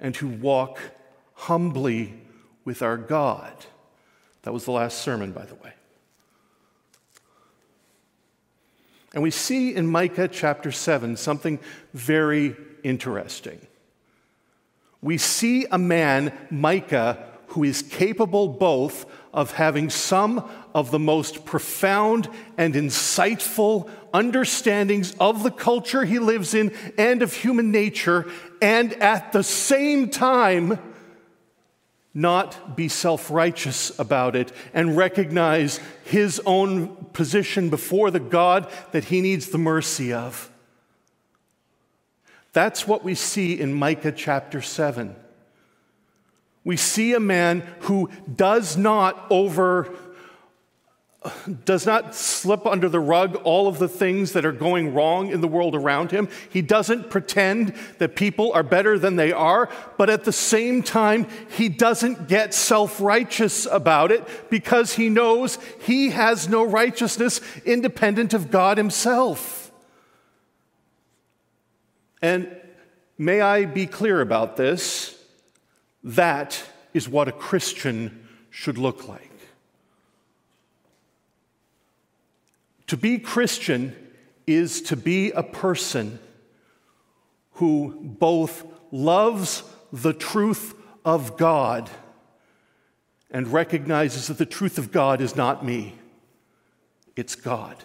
and 0.00 0.16
who 0.16 0.26
walk 0.26 0.80
humbly 1.34 2.22
with 2.64 2.82
our 2.82 2.96
God. 2.96 3.52
That 4.42 4.52
was 4.52 4.64
the 4.64 4.72
last 4.72 4.98
sermon, 4.98 5.32
by 5.32 5.44
the 5.44 5.54
way. 5.54 5.72
And 9.14 9.22
we 9.22 9.30
see 9.30 9.74
in 9.74 9.86
Micah 9.86 10.28
chapter 10.28 10.72
7 10.72 11.16
something 11.16 11.60
very 11.92 12.56
interesting. 12.82 13.60
We 15.00 15.18
see 15.18 15.66
a 15.70 15.78
man, 15.78 16.32
Micah, 16.50 17.24
who 17.48 17.62
is 17.62 17.82
capable 17.82 18.48
both 18.48 19.06
of 19.32 19.52
having 19.52 19.88
some 19.88 20.50
of 20.74 20.90
the 20.90 20.98
most 20.98 21.44
profound 21.44 22.28
and 22.58 22.74
insightful 22.74 23.88
understandings 24.12 25.14
of 25.20 25.42
the 25.42 25.50
culture 25.50 26.04
he 26.04 26.18
lives 26.18 26.54
in 26.54 26.74
and 26.98 27.22
of 27.22 27.32
human 27.32 27.70
nature, 27.70 28.26
and 28.60 28.92
at 28.94 29.32
the 29.32 29.42
same 29.42 30.08
time, 30.08 30.78
not 32.14 32.76
be 32.76 32.88
self 32.88 33.30
righteous 33.30 33.96
about 33.98 34.36
it 34.36 34.52
and 34.72 34.96
recognize 34.96 35.80
his 36.04 36.40
own 36.46 36.88
position 37.12 37.68
before 37.68 38.10
the 38.10 38.20
God 38.20 38.70
that 38.92 39.04
he 39.04 39.20
needs 39.20 39.48
the 39.48 39.58
mercy 39.58 40.12
of. 40.12 40.50
That's 42.52 42.86
what 42.86 43.02
we 43.02 43.16
see 43.16 43.58
in 43.60 43.74
Micah 43.74 44.12
chapter 44.12 44.62
7. 44.62 45.16
We 46.62 46.76
see 46.76 47.12
a 47.12 47.20
man 47.20 47.60
who 47.80 48.10
does 48.34 48.76
not 48.76 49.26
over 49.28 49.94
does 51.64 51.86
not 51.86 52.14
slip 52.14 52.66
under 52.66 52.88
the 52.88 53.00
rug 53.00 53.36
all 53.44 53.66
of 53.66 53.78
the 53.78 53.88
things 53.88 54.32
that 54.32 54.44
are 54.44 54.52
going 54.52 54.92
wrong 54.92 55.30
in 55.30 55.40
the 55.40 55.48
world 55.48 55.74
around 55.74 56.10
him. 56.10 56.28
He 56.50 56.62
doesn't 56.62 57.10
pretend 57.10 57.74
that 57.98 58.16
people 58.16 58.52
are 58.52 58.62
better 58.62 58.98
than 58.98 59.16
they 59.16 59.32
are, 59.32 59.68
but 59.96 60.10
at 60.10 60.24
the 60.24 60.32
same 60.32 60.82
time, 60.82 61.26
he 61.56 61.68
doesn't 61.68 62.28
get 62.28 62.52
self 62.52 63.00
righteous 63.00 63.66
about 63.66 64.12
it 64.12 64.50
because 64.50 64.94
he 64.94 65.08
knows 65.08 65.58
he 65.80 66.10
has 66.10 66.48
no 66.48 66.62
righteousness 66.62 67.40
independent 67.64 68.34
of 68.34 68.50
God 68.50 68.76
himself. 68.76 69.72
And 72.20 72.48
May 73.18 73.40
I 73.40 73.64
be 73.64 73.86
clear 73.86 74.20
about 74.20 74.56
this? 74.56 75.16
That 76.02 76.60
is 76.92 77.08
what 77.08 77.28
a 77.28 77.32
Christian 77.32 78.26
should 78.50 78.76
look 78.76 79.08
like. 79.08 79.30
To 82.94 82.98
be 83.00 83.18
Christian 83.18 83.92
is 84.46 84.80
to 84.82 84.96
be 84.96 85.32
a 85.32 85.42
person 85.42 86.20
who 87.54 87.98
both 88.00 88.64
loves 88.92 89.64
the 89.92 90.12
truth 90.12 90.76
of 91.04 91.36
God 91.36 91.90
and 93.32 93.48
recognizes 93.48 94.28
that 94.28 94.38
the 94.38 94.46
truth 94.46 94.78
of 94.78 94.92
God 94.92 95.20
is 95.20 95.34
not 95.34 95.64
me, 95.64 95.96
it's 97.16 97.34
God. 97.34 97.82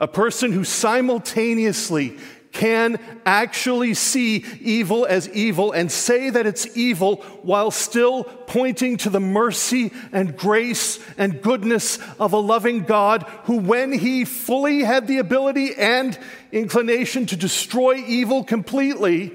A 0.00 0.08
person 0.08 0.50
who 0.50 0.64
simultaneously 0.64 2.18
can 2.56 2.98
actually 3.26 3.92
see 3.92 4.42
evil 4.60 5.04
as 5.04 5.28
evil 5.28 5.72
and 5.72 5.92
say 5.92 6.30
that 6.30 6.46
it's 6.46 6.74
evil 6.74 7.16
while 7.42 7.70
still 7.70 8.24
pointing 8.24 8.96
to 8.96 9.10
the 9.10 9.20
mercy 9.20 9.92
and 10.10 10.38
grace 10.38 10.98
and 11.18 11.42
goodness 11.42 11.98
of 12.18 12.32
a 12.32 12.38
loving 12.38 12.80
God 12.84 13.24
who, 13.44 13.58
when 13.58 13.92
he 13.92 14.24
fully 14.24 14.82
had 14.82 15.06
the 15.06 15.18
ability 15.18 15.74
and 15.74 16.18
inclination 16.50 17.26
to 17.26 17.36
destroy 17.36 17.96
evil 17.96 18.42
completely, 18.42 19.32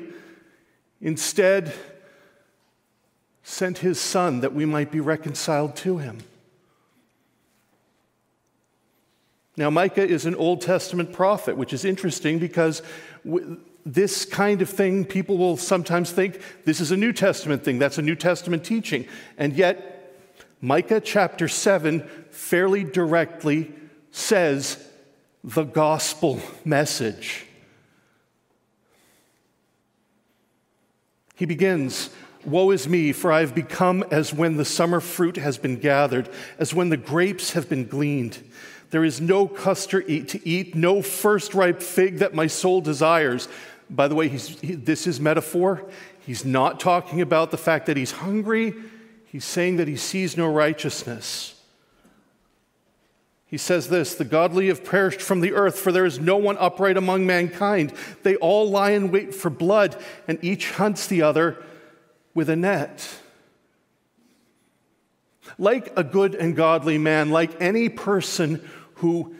instead 1.00 1.72
sent 3.44 3.80
his 3.80 4.00
son 4.00 4.40
that 4.40 4.54
we 4.54 4.66
might 4.66 4.92
be 4.92 5.00
reconciled 5.00 5.76
to 5.76 6.00
him. 6.00 6.24
Now, 9.58 9.70
Micah 9.70 10.08
is 10.08 10.26
an 10.26 10.36
Old 10.36 10.62
Testament 10.62 11.12
prophet, 11.12 11.58
which 11.58 11.74
is 11.74 11.84
interesting 11.84 12.40
because 12.40 12.82
this 13.86 14.26
kind 14.26 14.62
of 14.62 14.70
thing, 14.70 15.06
people 15.06 15.38
will 15.38 15.58
sometimes 15.58 16.12
think 16.12 16.42
this 16.66 16.80
is 16.80 16.92
a 16.92 16.98
New 16.98 17.14
Testament 17.14 17.64
thing, 17.64 17.80
that's 17.80 17.98
a 17.98 18.02
New 18.02 18.16
Testament 18.16 18.64
teaching. 18.64 19.08
And 19.38 19.54
yet, 19.54 20.16
Micah 20.62 21.02
chapter 21.02 21.48
7 21.48 22.08
fairly 22.30 22.84
directly 22.84 23.72
says 24.12 24.84
the 25.44 25.64
gospel 25.64 26.40
message. 26.64 27.46
He 31.36 31.46
begins, 31.46 32.12
Woe 32.46 32.72
is 32.72 32.88
me, 32.88 33.12
for 33.12 33.32
I 33.32 33.40
have 33.40 33.56
become 33.56 34.04
as 34.12 34.34
when 34.34 34.58
the 34.58 34.66
summer 34.66 35.00
fruit 35.00 35.38
has 35.38 35.58
been 35.58 35.78
gathered, 35.78 36.30
as 36.60 36.74
when 36.74 36.90
the 36.90 36.98
grapes 36.98 37.54
have 37.54 37.68
been 37.68 37.86
gleaned. 37.86 38.38
There 38.92 39.06
is 39.06 39.20
no 39.22 39.48
custard 39.48 40.06
to 40.08 40.48
eat, 40.48 40.76
no 40.76 41.02
first 41.02 41.54
ripe 41.54 41.82
fig 41.82 42.18
that 42.18 42.36
my 42.36 42.48
soul 42.48 42.82
desires. 42.82 43.48
By 43.90 44.08
the 44.08 44.16
way, 44.16 44.28
he, 44.28 44.76
this 44.76 45.08
is 45.08 45.20
metaphor. 45.20 45.90
He's 46.26 46.46
not 46.46 46.80
talking 46.80 47.22
about 47.22 47.52
the 47.52 47.58
fact 47.58 47.88
that 47.88 47.98
he's 47.98 48.12
hungry, 48.12 48.76
he's 49.26 49.46
saying 49.46 49.78
that 49.78 49.88
he 49.88 49.96
sees 49.96 50.38
no 50.38 50.48
righteousness. 50.48 51.56
He 53.48 53.58
says 53.58 53.90
this 53.90 54.14
The 54.14 54.26
godly 54.26 54.68
have 54.68 54.84
perished 54.84 55.22
from 55.22 55.40
the 55.40 55.54
earth, 55.54 55.80
for 55.80 55.92
there 55.92 56.06
is 56.06 56.20
no 56.20 56.38
one 56.38 56.58
upright 56.58 56.98
among 56.98 57.26
mankind. 57.26 57.94
They 58.24 58.36
all 58.38 58.70
lie 58.70 58.92
in 58.92 59.12
wait 59.12 59.34
for 59.34 59.50
blood, 59.50 59.96
and 60.28 60.38
each 60.42 60.72
hunts 60.72 61.08
the 61.08 61.22
other 61.22 61.64
with 62.34 62.50
a 62.50 62.56
net. 62.56 63.08
Like 65.58 65.92
a 65.98 66.04
good 66.04 66.34
and 66.34 66.56
godly 66.56 66.98
man, 66.98 67.30
like 67.30 67.62
any 67.62 67.90
person 67.90 68.68
who 69.02 69.36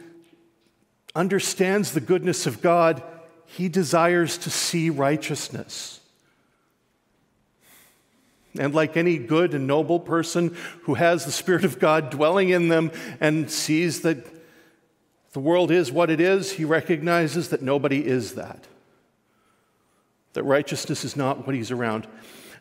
understands 1.14 1.92
the 1.92 2.00
goodness 2.00 2.46
of 2.46 2.60
God, 2.60 3.02
he 3.44 3.68
desires 3.68 4.38
to 4.38 4.50
see 4.50 4.90
righteousness. 4.90 6.00
And 8.58 8.74
like 8.74 8.96
any 8.96 9.18
good 9.18 9.54
and 9.54 9.66
noble 9.66 10.00
person 10.00 10.56
who 10.82 10.94
has 10.94 11.24
the 11.24 11.32
Spirit 11.32 11.64
of 11.64 11.78
God 11.78 12.10
dwelling 12.10 12.50
in 12.50 12.68
them 12.68 12.90
and 13.20 13.50
sees 13.50 14.02
that 14.02 14.26
the 15.32 15.40
world 15.40 15.70
is 15.70 15.92
what 15.92 16.10
it 16.10 16.20
is, 16.20 16.52
he 16.52 16.64
recognizes 16.64 17.48
that 17.50 17.62
nobody 17.62 18.04
is 18.04 18.34
that. 18.34 18.66
That 20.32 20.42
righteousness 20.42 21.04
is 21.04 21.16
not 21.16 21.46
what 21.46 21.54
he's 21.54 21.70
around. 21.70 22.06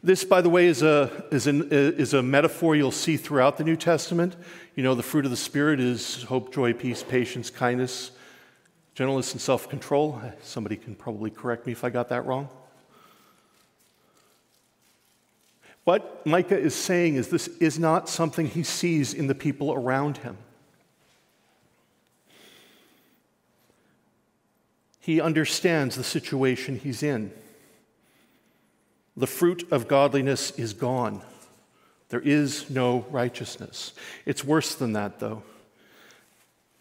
This, 0.04 0.24
by 0.24 0.42
the 0.42 0.50
way, 0.50 0.66
is 0.66 0.82
a, 0.82 1.26
is, 1.32 1.46
an, 1.46 1.70
is 1.72 2.16
a 2.16 2.24
metaphor 2.24 2.76
you'll 2.76 2.92
see 2.92 3.18
throughout 3.18 3.58
the 3.58 3.64
New 3.64 3.76
Testament. 3.76 4.36
You 4.76 4.82
know, 4.82 4.96
the 4.96 5.04
fruit 5.04 5.26
of 5.26 5.32
the 5.32 5.38
Spirit 5.38 5.80
is 5.80 6.24
hope, 6.24 6.52
joy, 6.52 6.74
peace, 6.74 7.04
patience, 7.04 7.52
kindness, 7.52 8.12
gentleness, 8.96 9.34
and 9.34 9.42
self 9.42 9.70
control. 9.70 10.20
Somebody 10.42 10.76
can 10.76 10.96
probably 10.96 11.30
correct 11.30 11.68
me 11.68 11.72
if 11.72 11.84
I 11.84 11.92
got 11.92 12.10
that 12.10 12.26
wrong. 12.26 12.50
What 15.84 16.26
Micah 16.26 16.58
is 16.58 16.74
saying 16.74 17.16
is 17.16 17.28
this 17.28 17.48
is 17.60 17.78
not 17.78 18.10
something 18.10 18.48
he 18.48 18.64
sees 18.64 19.14
in 19.14 19.28
the 19.28 19.36
people 19.36 19.72
around 19.72 20.18
him. 20.18 20.38
He 25.00 25.22
understands 25.22 25.96
the 25.96 26.04
situation 26.04 26.78
he's 26.78 27.04
in. 27.04 27.32
The 29.18 29.28
fruit 29.28 29.68
of 29.72 29.88
godliness 29.88 30.52
is 30.52 30.74
gone. 30.74 31.22
There 32.10 32.22
is 32.22 32.70
no 32.70 33.06
righteousness. 33.10 33.94
It's 34.26 34.44
worse 34.44 34.76
than 34.76 34.94
that, 34.94 35.20
though. 35.20 35.44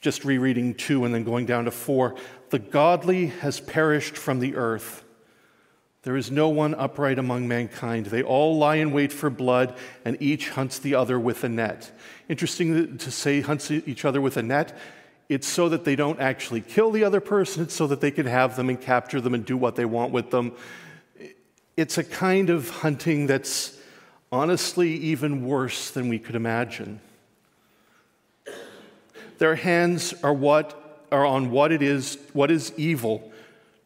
Just 0.00 0.24
rereading 0.24 0.74
two 0.74 1.04
and 1.04 1.14
then 1.14 1.24
going 1.24 1.46
down 1.46 1.66
to 1.66 1.70
four. 1.70 2.16
The 2.50 2.58
godly 2.58 3.26
has 3.26 3.60
perished 3.60 4.16
from 4.16 4.40
the 4.40 4.56
earth. 4.56 5.04
There 6.02 6.16
is 6.16 6.30
no 6.30 6.48
one 6.48 6.74
upright 6.74 7.18
among 7.18 7.46
mankind. 7.46 8.06
They 8.06 8.22
all 8.22 8.56
lie 8.56 8.76
in 8.76 8.92
wait 8.92 9.12
for 9.12 9.28
blood, 9.28 9.76
and 10.04 10.16
each 10.20 10.48
hunts 10.50 10.78
the 10.78 10.94
other 10.94 11.20
with 11.20 11.44
a 11.44 11.48
net. 11.48 11.90
Interesting 12.28 12.96
to 12.96 13.10
say 13.10 13.42
hunts 13.42 13.70
each 13.70 14.04
other 14.04 14.20
with 14.20 14.36
a 14.36 14.42
net. 14.42 14.76
It's 15.28 15.46
so 15.46 15.68
that 15.68 15.84
they 15.84 15.96
don't 15.96 16.18
actually 16.18 16.62
kill 16.62 16.90
the 16.90 17.04
other 17.04 17.20
person, 17.20 17.62
it's 17.62 17.74
so 17.74 17.86
that 17.86 18.00
they 18.00 18.10
can 18.10 18.26
have 18.26 18.56
them 18.56 18.68
and 18.68 18.80
capture 18.80 19.20
them 19.20 19.34
and 19.34 19.44
do 19.44 19.56
what 19.56 19.76
they 19.76 19.84
want 19.84 20.10
with 20.10 20.30
them. 20.30 20.52
It's 21.76 21.98
a 21.98 22.04
kind 22.04 22.50
of 22.50 22.68
hunting 22.68 23.26
that's 23.26 23.76
honestly 24.32 24.90
even 24.90 25.44
worse 25.44 25.90
than 25.90 26.08
we 26.08 26.18
could 26.18 26.34
imagine. 26.34 27.00
Their 29.38 29.54
hands 29.54 30.14
are 30.22 30.34
what 30.34 31.06
are 31.10 31.24
on 31.24 31.50
what 31.50 31.72
it 31.72 31.82
is, 31.82 32.18
what 32.32 32.50
is 32.50 32.72
evil, 32.76 33.32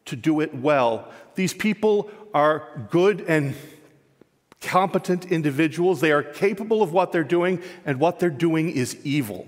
to 0.05 0.15
do 0.15 0.41
it 0.41 0.53
well. 0.53 1.11
These 1.35 1.53
people 1.53 2.11
are 2.33 2.87
good 2.91 3.21
and 3.21 3.55
competent 4.61 5.31
individuals. 5.31 6.01
They 6.01 6.11
are 6.11 6.23
capable 6.23 6.83
of 6.83 6.91
what 6.91 7.11
they're 7.11 7.23
doing, 7.23 7.61
and 7.85 7.99
what 7.99 8.19
they're 8.19 8.29
doing 8.29 8.69
is 8.69 8.97
evil. 9.05 9.47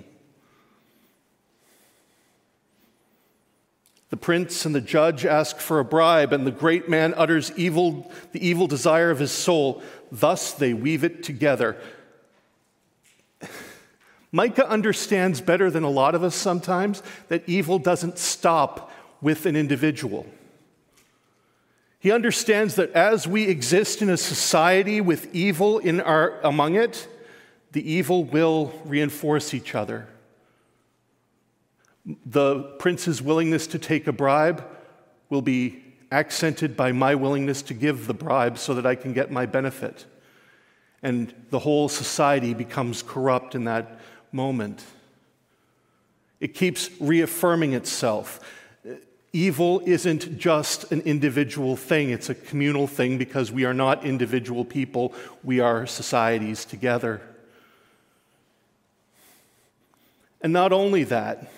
The 4.10 4.18
prince 4.18 4.66
and 4.66 4.74
the 4.74 4.82
judge 4.82 5.26
ask 5.26 5.58
for 5.58 5.80
a 5.80 5.86
bribe, 5.86 6.32
and 6.32 6.48
the 6.48 6.52
great 6.52 6.88
man 6.88 7.14
utters 7.18 7.52
evil, 7.58 8.10
the 8.32 8.46
evil 8.46 8.68
desire 8.68 9.12
of 9.12 9.20
his 9.20 9.32
soul. 9.32 9.82
Thus 10.12 10.54
they 10.54 10.74
weave 10.74 11.04
it 11.04 11.24
together. 11.24 11.76
Micah 14.32 14.68
understands 14.68 15.42
better 15.42 15.70
than 15.70 15.84
a 15.84 15.90
lot 15.90 16.16
of 16.16 16.24
us 16.24 16.36
sometimes 16.36 17.04
that 17.28 17.44
evil 17.48 17.80
doesn't 17.80 18.18
stop 18.18 18.92
with 19.22 19.46
an 19.46 19.58
individual. 19.58 20.26
He 22.00 22.12
understands 22.12 22.76
that 22.76 22.92
as 22.92 23.28
we 23.28 23.48
exist 23.48 24.02
in 24.02 24.10
a 24.10 24.18
society 24.18 25.02
with 25.02 25.34
evil 25.36 25.80
in 25.80 26.00
our, 26.00 26.40
among 26.42 26.76
it, 26.76 27.10
the 27.74 27.92
evil 27.92 28.24
will 28.24 28.72
reinforce 28.86 29.54
each 29.54 29.76
other 29.76 30.08
the 32.26 32.62
prince's 32.80 33.22
willingness 33.22 33.68
to 33.68 33.80
take 33.80 34.08
a 34.08 34.14
bribe 34.14 34.66
will 35.30 35.42
be 35.42 35.84
accented 36.12 36.78
by 36.78 36.92
my 36.92 37.16
willingness 37.16 37.62
to 37.64 37.74
give 37.74 38.08
the 38.08 38.14
bribe 38.14 38.58
so 38.58 38.74
that 38.74 38.86
I 38.86 38.96
can 38.96 39.14
get 39.14 39.30
my 39.30 39.46
benefit. 39.46 40.06
And 41.04 41.34
the 41.50 41.60
whole 41.60 41.90
society 41.90 42.54
becomes 42.54 43.04
corrupt 43.04 43.56
in 43.56 43.66
that 43.66 44.00
moment. 44.32 44.84
It 46.40 46.54
keeps 46.54 46.90
reaffirming 47.00 47.74
itself. 47.74 48.40
Evil 49.34 49.82
isn't 49.86 50.38
just 50.38 50.92
an 50.92 51.02
individual 51.02 51.76
thing, 51.76 52.10
it's 52.10 52.30
a 52.30 52.36
communal 52.36 52.88
thing 52.88 53.18
because 53.18 53.52
we 53.52 53.66
are 53.66 53.74
not 53.74 54.06
individual 54.06 54.64
people, 54.64 55.14
we 55.44 55.60
are 55.60 55.86
societies 55.86 56.64
together. 56.64 57.22
And 60.42 60.54
not 60.54 60.72
only 60.72 61.04
that, 61.06 61.52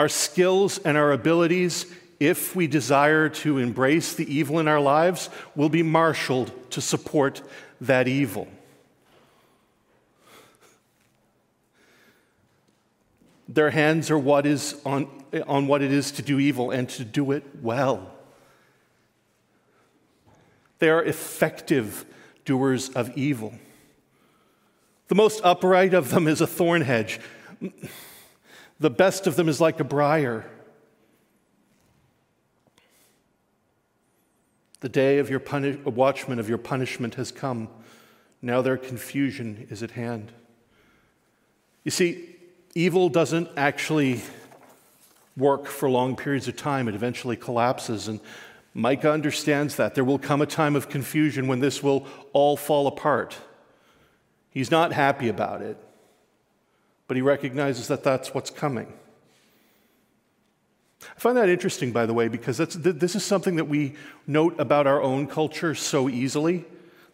our 0.00 0.08
skills 0.08 0.78
and 0.78 0.96
our 0.96 1.12
abilities, 1.12 1.84
if 2.18 2.56
we 2.56 2.66
desire 2.66 3.28
to 3.28 3.58
embrace 3.58 4.14
the 4.14 4.34
evil 4.34 4.58
in 4.58 4.66
our 4.66 4.80
lives, 4.80 5.28
will 5.54 5.68
be 5.68 5.82
marshaled 5.82 6.70
to 6.70 6.80
support 6.80 7.42
that 7.82 8.08
evil. 8.08 8.48
Their 13.46 13.68
hands 13.68 14.10
are 14.10 14.16
what 14.18 14.46
is 14.46 14.80
on, 14.86 15.06
on 15.46 15.66
what 15.66 15.82
it 15.82 15.92
is 15.92 16.12
to 16.12 16.22
do 16.22 16.38
evil 16.38 16.70
and 16.70 16.88
to 16.88 17.04
do 17.04 17.32
it 17.32 17.44
well. 17.60 18.10
They 20.78 20.88
are 20.88 21.04
effective 21.04 22.06
doers 22.46 22.88
of 22.88 23.14
evil. 23.18 23.52
The 25.08 25.14
most 25.14 25.42
upright 25.44 25.92
of 25.92 26.08
them 26.08 26.26
is 26.26 26.40
a 26.40 26.46
thorn 26.46 26.80
hedge. 26.80 27.20
The 28.80 28.90
best 28.90 29.26
of 29.26 29.36
them 29.36 29.48
is 29.48 29.60
like 29.60 29.78
a 29.78 29.84
briar. 29.84 30.50
The 34.80 34.88
day 34.88 35.18
of 35.18 35.28
your 35.28 35.40
puni- 35.40 35.76
watchman 35.84 36.38
of 36.38 36.48
your 36.48 36.58
punishment 36.58 37.14
has 37.16 37.30
come. 37.30 37.68
Now 38.40 38.62
their 38.62 38.78
confusion 38.78 39.66
is 39.70 39.82
at 39.82 39.90
hand. 39.92 40.32
You 41.84 41.90
see, 41.90 42.36
evil 42.74 43.10
doesn't 43.10 43.48
actually 43.56 44.22
work 45.36 45.66
for 45.66 45.88
long 45.90 46.16
periods 46.16 46.48
of 46.48 46.56
time, 46.56 46.88
it 46.88 46.94
eventually 46.94 47.36
collapses. 47.36 48.08
And 48.08 48.20
Micah 48.72 49.12
understands 49.12 49.76
that. 49.76 49.94
There 49.94 50.04
will 50.04 50.18
come 50.18 50.40
a 50.40 50.46
time 50.46 50.74
of 50.74 50.88
confusion 50.88 51.46
when 51.46 51.60
this 51.60 51.82
will 51.82 52.06
all 52.32 52.56
fall 52.56 52.86
apart. 52.86 53.36
He's 54.50 54.70
not 54.70 54.92
happy 54.92 55.28
about 55.28 55.60
it, 55.60 55.76
but 57.10 57.16
he 57.16 57.22
recognizes 57.22 57.88
that 57.88 58.04
that's 58.04 58.32
what's 58.34 58.50
coming. 58.50 58.86
I 61.02 61.18
find 61.18 61.36
that 61.36 61.48
interesting, 61.48 61.90
by 61.90 62.06
the 62.06 62.14
way, 62.14 62.28
because 62.28 62.58
this 62.58 63.16
is 63.16 63.24
something 63.24 63.56
that 63.56 63.64
we 63.64 63.96
note 64.28 64.54
about 64.60 64.86
our 64.86 65.02
own 65.02 65.26
culture 65.26 65.74
so 65.74 66.08
easily. 66.08 66.64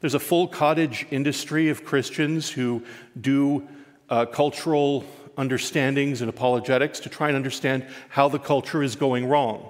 There's 0.02 0.12
a 0.12 0.18
full 0.18 0.48
cottage 0.48 1.06
industry 1.10 1.70
of 1.70 1.82
Christians 1.82 2.50
who 2.50 2.82
do 3.18 3.66
uh, 4.10 4.26
cultural 4.26 5.06
understandings 5.38 6.20
and 6.20 6.28
apologetics 6.28 7.00
to 7.00 7.08
try 7.08 7.28
and 7.28 7.36
understand 7.36 7.86
how 8.10 8.28
the 8.28 8.38
culture 8.38 8.82
is 8.82 8.96
going 8.96 9.26
wrong. 9.26 9.66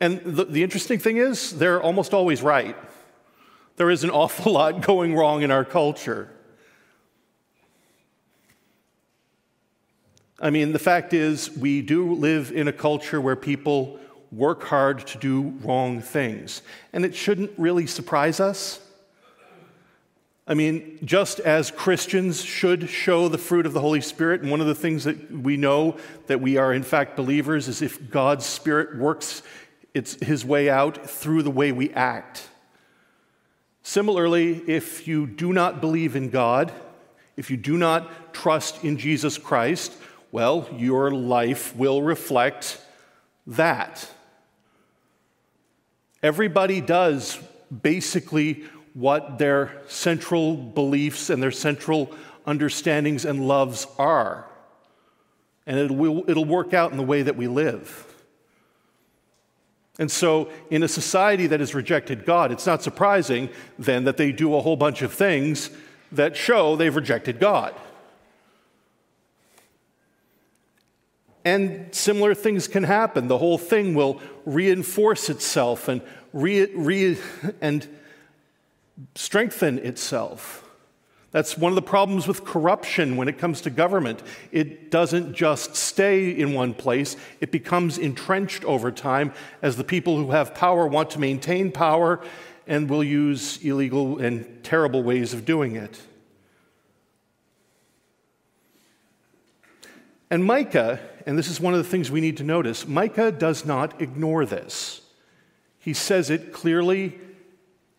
And 0.00 0.20
the 0.24 0.62
interesting 0.62 1.00
thing 1.00 1.16
is, 1.16 1.58
they're 1.58 1.82
almost 1.82 2.14
always 2.14 2.42
right. 2.42 2.76
There 3.74 3.90
is 3.90 4.04
an 4.04 4.10
awful 4.10 4.52
lot 4.60 4.82
going 4.82 5.16
wrong 5.16 5.42
in 5.42 5.50
our 5.50 5.64
culture. 5.64 6.30
I 10.38 10.50
mean, 10.50 10.72
the 10.72 10.78
fact 10.78 11.14
is, 11.14 11.50
we 11.56 11.82
do 11.82 12.14
live 12.14 12.52
in 12.52 12.68
a 12.68 12.72
culture 12.72 13.20
where 13.20 13.36
people 13.36 13.98
work 14.30 14.64
hard 14.64 15.06
to 15.06 15.18
do 15.18 15.54
wrong 15.62 16.00
things. 16.00 16.62
And 16.92 17.04
it 17.04 17.14
shouldn't 17.14 17.52
really 17.56 17.86
surprise 17.86 18.40
us. 18.40 18.80
I 20.48 20.54
mean, 20.54 20.98
just 21.04 21.40
as 21.40 21.70
Christians 21.70 22.42
should 22.42 22.88
show 22.88 23.28
the 23.28 23.38
fruit 23.38 23.66
of 23.66 23.72
the 23.72 23.80
Holy 23.80 24.00
Spirit, 24.00 24.42
and 24.42 24.50
one 24.50 24.60
of 24.60 24.66
the 24.66 24.74
things 24.74 25.04
that 25.04 25.30
we 25.30 25.56
know 25.56 25.96
that 26.28 26.40
we 26.40 26.56
are 26.56 26.72
in 26.72 26.84
fact 26.84 27.16
believers 27.16 27.66
is 27.66 27.82
if 27.82 28.10
God's 28.10 28.46
Spirit 28.46 28.96
works 28.96 29.42
it's 29.96 30.22
his 30.22 30.44
way 30.44 30.68
out 30.68 31.08
through 31.08 31.42
the 31.42 31.50
way 31.50 31.72
we 31.72 31.90
act. 31.94 32.46
Similarly, 33.82 34.62
if 34.66 35.08
you 35.08 35.26
do 35.26 35.54
not 35.54 35.80
believe 35.80 36.16
in 36.16 36.28
God, 36.28 36.70
if 37.38 37.50
you 37.50 37.56
do 37.56 37.78
not 37.78 38.34
trust 38.34 38.84
in 38.84 38.98
Jesus 38.98 39.38
Christ, 39.38 39.94
well, 40.32 40.68
your 40.76 41.10
life 41.10 41.74
will 41.76 42.02
reflect 42.02 42.80
that. 43.46 44.08
Everybody 46.22 46.80
does 46.80 47.38
basically 47.82 48.64
what 48.94 49.38
their 49.38 49.82
central 49.88 50.56
beliefs 50.56 51.30
and 51.30 51.42
their 51.42 51.50
central 51.50 52.10
understandings 52.46 53.24
and 53.24 53.46
loves 53.46 53.86
are. 53.98 54.46
And 55.66 55.78
it 55.78 55.90
will, 55.90 56.28
it'll 56.28 56.44
work 56.44 56.72
out 56.72 56.92
in 56.92 56.96
the 56.96 57.02
way 57.02 57.22
that 57.22 57.36
we 57.36 57.48
live. 57.48 58.04
And 59.98 60.10
so, 60.10 60.50
in 60.70 60.82
a 60.82 60.88
society 60.88 61.46
that 61.46 61.60
has 61.60 61.74
rejected 61.74 62.26
God, 62.26 62.52
it's 62.52 62.66
not 62.66 62.82
surprising 62.82 63.48
then 63.78 64.04
that 64.04 64.16
they 64.16 64.30
do 64.30 64.54
a 64.54 64.60
whole 64.60 64.76
bunch 64.76 65.02
of 65.02 65.12
things 65.12 65.70
that 66.12 66.36
show 66.36 66.76
they've 66.76 66.94
rejected 66.94 67.40
God. 67.40 67.74
And 71.46 71.94
similar 71.94 72.34
things 72.34 72.66
can 72.66 72.82
happen. 72.82 73.28
The 73.28 73.38
whole 73.38 73.56
thing 73.56 73.94
will 73.94 74.20
reinforce 74.44 75.30
itself 75.30 75.86
and, 75.86 76.02
re, 76.32 76.64
re, 76.74 77.16
and 77.60 77.86
strengthen 79.14 79.78
itself. 79.78 80.68
That's 81.30 81.56
one 81.56 81.70
of 81.70 81.76
the 81.76 81.82
problems 81.82 82.26
with 82.26 82.44
corruption 82.44 83.16
when 83.16 83.28
it 83.28 83.38
comes 83.38 83.60
to 83.60 83.70
government. 83.70 84.24
It 84.50 84.90
doesn't 84.90 85.34
just 85.34 85.76
stay 85.76 86.30
in 86.30 86.52
one 86.52 86.74
place, 86.74 87.16
it 87.40 87.52
becomes 87.52 87.96
entrenched 87.96 88.64
over 88.64 88.90
time 88.90 89.32
as 89.62 89.76
the 89.76 89.84
people 89.84 90.16
who 90.16 90.32
have 90.32 90.52
power 90.52 90.88
want 90.88 91.10
to 91.10 91.20
maintain 91.20 91.70
power 91.70 92.20
and 92.66 92.90
will 92.90 93.04
use 93.04 93.64
illegal 93.64 94.18
and 94.18 94.64
terrible 94.64 95.04
ways 95.04 95.32
of 95.32 95.44
doing 95.44 95.76
it. 95.76 96.00
And 100.30 100.44
Micah, 100.44 100.98
and 101.24 101.38
this 101.38 101.48
is 101.48 101.60
one 101.60 101.74
of 101.74 101.78
the 101.78 101.88
things 101.88 102.10
we 102.10 102.20
need 102.20 102.36
to 102.38 102.44
notice, 102.44 102.86
Micah 102.86 103.30
does 103.30 103.64
not 103.64 104.00
ignore 104.00 104.44
this. 104.44 105.00
He 105.78 105.92
says 105.92 106.30
it 106.30 106.52
clearly 106.52 107.18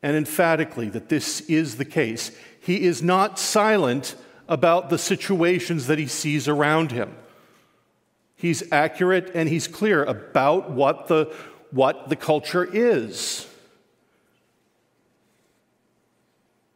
and 0.03 0.15
emphatically 0.15 0.89
that 0.89 1.09
this 1.09 1.41
is 1.41 1.77
the 1.77 1.85
case. 1.85 2.31
He 2.59 2.83
is 2.83 3.01
not 3.01 3.39
silent 3.39 4.15
about 4.49 4.89
the 4.89 4.97
situations 4.97 5.87
that 5.87 5.99
he 5.99 6.07
sees 6.07 6.47
around 6.47 6.91
him. 6.91 7.15
He's 8.35 8.71
accurate 8.71 9.31
and 9.33 9.49
he's 9.49 9.67
clear 9.67 10.03
about 10.03 10.69
what 10.69 11.07
the, 11.07 11.33
what 11.71 12.09
the 12.09 12.15
culture 12.15 12.63
is. 12.63 13.47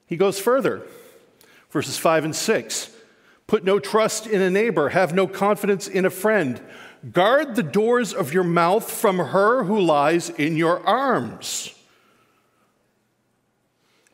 He 0.07 0.17
goes 0.17 0.39
further, 0.39 0.81
verses 1.69 1.97
5 1.97 2.25
and 2.25 2.35
6. 2.35 2.90
Put 3.51 3.65
no 3.65 3.79
trust 3.79 4.27
in 4.27 4.41
a 4.41 4.49
neighbor, 4.49 4.87
have 4.87 5.13
no 5.13 5.27
confidence 5.27 5.85
in 5.85 6.05
a 6.05 6.09
friend. 6.09 6.61
Guard 7.11 7.57
the 7.57 7.63
doors 7.63 8.13
of 8.13 8.33
your 8.33 8.45
mouth 8.45 8.89
from 8.89 9.17
her 9.17 9.65
who 9.65 9.77
lies 9.77 10.29
in 10.29 10.55
your 10.55 10.79
arms. 10.87 11.75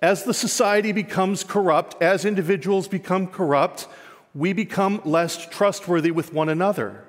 As 0.01 0.23
the 0.23 0.33
society 0.33 0.91
becomes 0.91 1.43
corrupt, 1.43 2.01
as 2.01 2.25
individuals 2.25 2.87
become 2.87 3.27
corrupt, 3.27 3.87
we 4.33 4.53
become 4.53 5.01
less 5.05 5.45
trustworthy 5.45 6.09
with 6.09 6.33
one 6.33 6.49
another. 6.49 7.03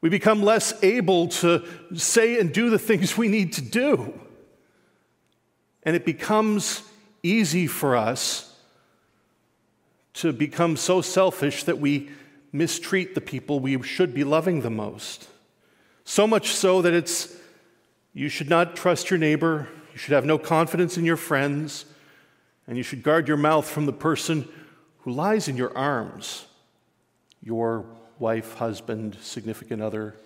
We 0.00 0.08
become 0.08 0.42
less 0.42 0.74
able 0.82 1.28
to 1.28 1.64
say 1.94 2.40
and 2.40 2.52
do 2.52 2.70
the 2.70 2.78
things 2.80 3.16
we 3.16 3.28
need 3.28 3.52
to 3.52 3.62
do. 3.62 4.18
And 5.84 5.94
it 5.94 6.04
becomes 6.04 6.82
easy 7.22 7.68
for 7.68 7.94
us 7.94 8.45
to 10.16 10.32
become 10.32 10.76
so 10.76 11.00
selfish 11.00 11.64
that 11.64 11.78
we 11.78 12.08
mistreat 12.52 13.14
the 13.14 13.20
people 13.20 13.60
we 13.60 13.80
should 13.82 14.14
be 14.14 14.24
loving 14.24 14.62
the 14.62 14.70
most. 14.70 15.28
So 16.04 16.26
much 16.26 16.48
so 16.48 16.82
that 16.82 16.94
it's 16.94 17.36
you 18.14 18.30
should 18.30 18.48
not 18.48 18.76
trust 18.76 19.10
your 19.10 19.18
neighbor, 19.18 19.68
you 19.92 19.98
should 19.98 20.14
have 20.14 20.24
no 20.24 20.38
confidence 20.38 20.96
in 20.96 21.04
your 21.04 21.18
friends, 21.18 21.84
and 22.66 22.78
you 22.78 22.82
should 22.82 23.02
guard 23.02 23.28
your 23.28 23.36
mouth 23.36 23.68
from 23.68 23.84
the 23.84 23.92
person 23.92 24.48
who 25.00 25.12
lies 25.12 25.48
in 25.48 25.56
your 25.56 25.76
arms 25.76 26.46
your 27.42 27.84
wife, 28.18 28.54
husband, 28.54 29.16
significant 29.20 29.80
other. 29.80 30.16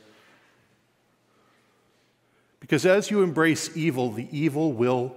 Because 2.61 2.87
as 2.87 3.11
you 3.11 3.22
embrace 3.22 3.76
evil, 3.76 4.11
the 4.11 4.29
evil 4.31 4.72
will 4.72 5.16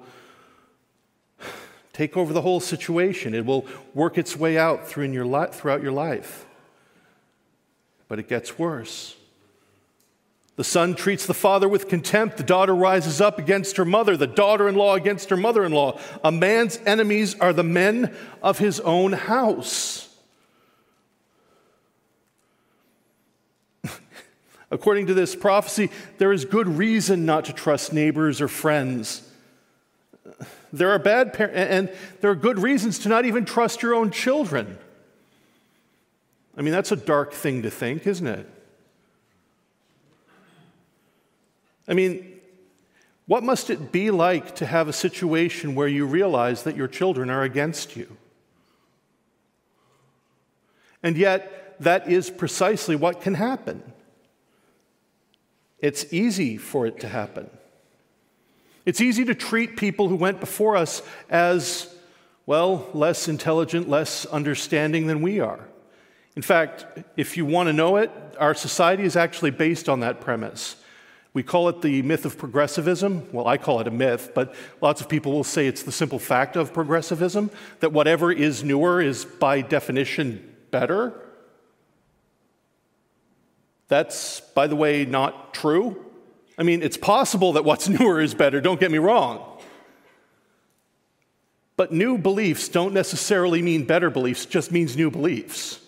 take 1.94 2.18
over 2.18 2.34
the 2.34 2.42
whole 2.42 2.60
situation. 2.60 3.34
It 3.34 3.46
will 3.46 3.66
work 3.94 4.18
its 4.18 4.36
way 4.36 4.58
out 4.58 4.88
through 4.88 5.12
your 5.12 5.26
li- 5.26 5.48
throughout 5.52 5.82
your 5.82 5.92
life. 5.92 6.46
But 8.08 8.20
it 8.20 8.28
gets 8.28 8.60
worse. 8.60 9.16
The 10.56 10.64
son 10.64 10.94
treats 10.94 11.26
the 11.26 11.34
father 11.34 11.68
with 11.68 11.88
contempt. 11.88 12.38
The 12.38 12.44
daughter 12.44 12.76
rises 12.76 13.20
up 13.20 13.40
against 13.40 13.78
her 13.78 13.86
mother, 13.86 14.16
the 14.16 14.28
daughter 14.28 14.68
in 14.68 14.76
law 14.76 14.94
against 14.94 15.32
her 15.32 15.38
mother 15.38 15.64
in 15.64 15.72
law. 15.72 16.00
A 16.24 16.32
man's 16.32 16.80
enemies 16.86 17.40
are 17.40 17.54
the 17.54 17.64
men 17.64 18.16
of 18.42 18.60
his 18.60 18.80
own 18.82 19.14
house. 19.14 20.16
According 24.72 25.08
to 25.08 25.16
this 25.16 25.36
prophecy, 25.36 25.90
there 26.20 26.32
is 26.32 26.46
good 26.46 26.68
reason 26.68 27.26
not 27.26 27.46
to 27.46 27.54
trust 27.54 27.92
neighbors 27.92 28.40
or 28.40 28.48
friends. 28.48 29.28
There 30.74 30.90
are 30.90 30.98
bad 30.98 31.34
par- 31.34 31.52
and 31.54 31.94
there 32.20 32.32
are 32.32 32.36
good 32.36 32.58
reasons 32.58 32.98
to 33.00 33.10
not 33.10 33.26
even 33.26 33.46
trust 33.46 33.84
your 33.84 33.94
own 33.94 34.10
children. 34.10 34.80
I 36.58 36.64
mean, 36.64 36.74
that's 36.74 36.92
a 36.92 36.96
dark 36.96 37.32
thing 37.32 37.62
to 37.62 37.70
think, 37.70 38.08
isn't 38.08 38.26
it? 38.26 38.50
I 41.88 41.94
mean, 41.94 42.40
what 43.28 43.44
must 43.44 43.70
it 43.70 43.92
be 43.92 44.10
like 44.10 44.56
to 44.56 44.66
have 44.66 44.88
a 44.88 44.94
situation 44.94 45.76
where 45.76 45.88
you 45.88 46.08
realize 46.08 46.64
that 46.64 46.76
your 46.76 46.88
children 46.88 47.30
are 47.30 47.44
against 47.44 47.96
you? 47.96 48.18
And 51.04 51.18
yet, 51.18 51.76
that 51.82 52.10
is 52.10 52.32
precisely 52.32 52.96
what 52.96 53.22
can 53.22 53.36
happen. 53.36 53.84
It's 55.80 56.12
easy 56.12 56.58
for 56.58 56.88
it 56.88 57.00
to 57.02 57.10
happen. 57.10 57.50
It's 58.86 59.02
easy 59.02 59.26
to 59.26 59.36
treat 59.36 59.78
people 59.78 60.10
who 60.10 60.16
went 60.16 60.40
before 60.40 60.76
us 60.76 61.02
as, 61.30 61.94
well, 62.46 62.88
less 62.94 63.28
intelligent, 63.28 63.88
less 63.88 64.26
understanding 64.26 65.08
than 65.08 65.22
we 65.22 65.40
are. 65.40 65.68
In 66.36 66.42
fact, 66.42 66.86
if 67.16 67.38
you 67.38 67.46
want 67.46 67.68
to 67.68 67.74
know 67.74 67.98
it, 67.98 68.12
our 68.40 68.54
society 68.54 69.04
is 69.04 69.16
actually 69.16 69.52
based 69.52 69.88
on 69.88 70.02
that 70.02 70.20
premise. 70.20 70.76
We 71.34 71.44
call 71.44 71.70
it 71.70 71.82
the 71.82 72.02
myth 72.02 72.26
of 72.26 72.38
progressivism. 72.38 73.28
Well, 73.32 73.48
I 73.48 73.58
call 73.58 73.80
it 73.80 73.88
a 73.88 73.92
myth, 73.92 74.32
but 74.36 74.54
lots 74.82 75.02
of 75.02 75.10
people 75.10 75.32
will 75.32 75.44
say 75.44 75.68
it's 75.68 75.84
the 75.84 75.92
simple 75.92 76.20
fact 76.20 76.56
of 76.56 76.74
progressivism 76.74 77.50
that 77.80 77.92
whatever 77.92 78.32
is 78.32 78.64
newer 78.64 79.02
is 79.02 79.26
by 79.26 79.62
definition 79.62 80.56
better. 80.70 81.14
That's, 83.88 84.42
by 84.42 84.68
the 84.68 84.76
way, 84.76 85.06
not 85.06 85.54
true. 85.54 86.06
I 86.58 86.64
mean, 86.64 86.82
it's 86.82 86.98
possible 86.98 87.54
that 87.54 87.66
what's 87.66 87.90
newer 88.00 88.22
is 88.22 88.34
better, 88.34 88.62
don't 88.62 88.80
get 88.80 88.92
me 88.92 88.98
wrong. 88.98 89.50
But 91.76 91.92
new 91.92 92.18
beliefs 92.18 92.70
don't 92.70 92.94
necessarily 92.94 93.62
mean 93.62 93.86
better 93.86 94.10
beliefs, 94.10 94.46
just 94.46 94.72
means 94.72 94.96
new 94.96 95.10
beliefs. 95.10 95.80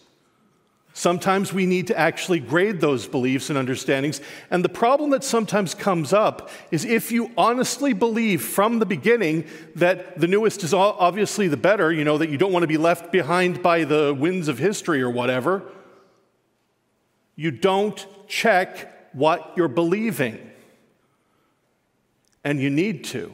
Sometimes 0.98 1.52
we 1.52 1.66
need 1.66 1.88
to 1.88 2.00
actually 2.00 2.40
grade 2.40 2.80
those 2.80 3.06
beliefs 3.06 3.50
and 3.50 3.60
understandings. 3.60 4.22
And 4.50 4.64
the 4.64 4.70
problem 4.70 5.10
that 5.10 5.26
sometimes 5.26 5.76
comes 5.76 6.14
up 6.14 6.50
is 6.72 6.86
if 6.86 7.12
you 7.12 7.32
honestly 7.38 7.92
believe 7.92 8.42
from 8.42 8.80
the 8.80 8.86
beginning 8.86 9.46
that 9.76 10.18
the 10.18 10.26
newest 10.26 10.64
is 10.64 10.74
obviously 10.74 11.50
the 11.50 11.58
better, 11.58 11.92
you 11.92 12.06
know, 12.06 12.18
that 12.18 12.30
you 12.30 12.38
don't 12.38 12.54
want 12.54 12.64
to 12.64 12.68
be 12.68 12.78
left 12.78 13.12
behind 13.12 13.62
by 13.62 13.84
the 13.84 14.16
winds 14.18 14.48
of 14.48 14.58
history 14.58 15.02
or 15.02 15.10
whatever, 15.10 15.64
you 17.36 17.52
don't 17.52 18.08
check 18.30 19.14
what 19.14 19.52
you're 19.58 19.68
believing. 19.68 20.50
And 22.46 22.62
you 22.62 22.70
need 22.70 23.04
to. 23.06 23.34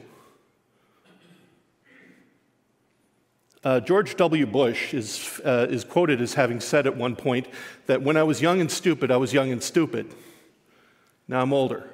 Uh, 3.62 3.78
George 3.78 4.16
W. 4.16 4.46
Bush 4.46 4.94
is, 4.94 5.38
uh, 5.44 5.66
is 5.70 5.84
quoted 5.84 6.22
as 6.22 6.34
having 6.34 6.60
said 6.60 6.86
at 6.86 6.96
one 6.96 7.14
point 7.14 7.46
that 7.86 8.02
when 8.02 8.16
I 8.16 8.22
was 8.22 8.40
young 8.40 8.60
and 8.60 8.70
stupid, 8.70 9.10
I 9.10 9.18
was 9.18 9.34
young 9.34 9.52
and 9.52 9.62
stupid. 9.62 10.12
Now 11.28 11.42
I'm 11.42 11.52
older. 11.52 11.90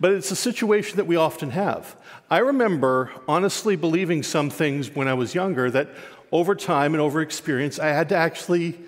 but 0.00 0.12
it's 0.12 0.30
a 0.32 0.36
situation 0.36 0.96
that 0.96 1.06
we 1.06 1.14
often 1.16 1.50
have. 1.50 1.96
I 2.28 2.38
remember 2.38 3.12
honestly 3.28 3.76
believing 3.76 4.24
some 4.24 4.50
things 4.50 4.94
when 4.94 5.06
I 5.06 5.14
was 5.14 5.32
younger 5.34 5.70
that 5.70 5.88
over 6.32 6.56
time 6.56 6.92
and 6.92 7.00
over 7.00 7.22
experience, 7.22 7.78
I 7.78 7.86
had 7.86 8.08
to 8.10 8.16
actually 8.16 8.78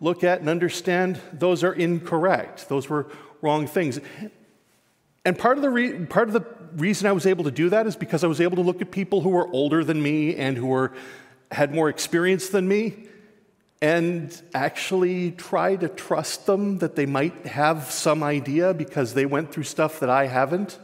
look 0.00 0.24
at 0.24 0.40
and 0.40 0.48
understand 0.48 1.20
those 1.32 1.64
are 1.64 1.72
incorrect. 1.72 2.68
Those 2.68 2.88
were 2.88 3.06
wrong 3.42 3.66
things. 3.66 4.00
And 5.24 5.38
part 5.38 5.56
of, 5.56 5.62
the 5.62 5.70
re- 5.70 6.04
part 6.06 6.28
of 6.28 6.34
the 6.34 6.44
reason 6.76 7.06
I 7.06 7.12
was 7.12 7.26
able 7.26 7.44
to 7.44 7.50
do 7.50 7.70
that 7.70 7.86
is 7.86 7.96
because 7.96 8.24
I 8.24 8.26
was 8.26 8.40
able 8.40 8.56
to 8.56 8.62
look 8.62 8.82
at 8.82 8.90
people 8.90 9.20
who 9.22 9.30
were 9.30 9.48
older 9.48 9.84
than 9.84 10.02
me 10.02 10.36
and 10.36 10.56
who 10.56 10.66
were, 10.66 10.92
had 11.50 11.74
more 11.74 11.88
experience 11.88 12.48
than 12.48 12.68
me 12.68 13.08
and 13.80 14.40
actually 14.54 15.32
try 15.32 15.76
to 15.76 15.88
trust 15.88 16.46
them 16.46 16.78
that 16.78 16.96
they 16.96 17.04
might 17.04 17.46
have 17.46 17.90
some 17.90 18.22
idea 18.22 18.72
because 18.72 19.12
they 19.12 19.26
went 19.26 19.52
through 19.52 19.62
stuff 19.62 20.00
that 20.00 20.08
I 20.08 20.26
haven't. 20.26 20.78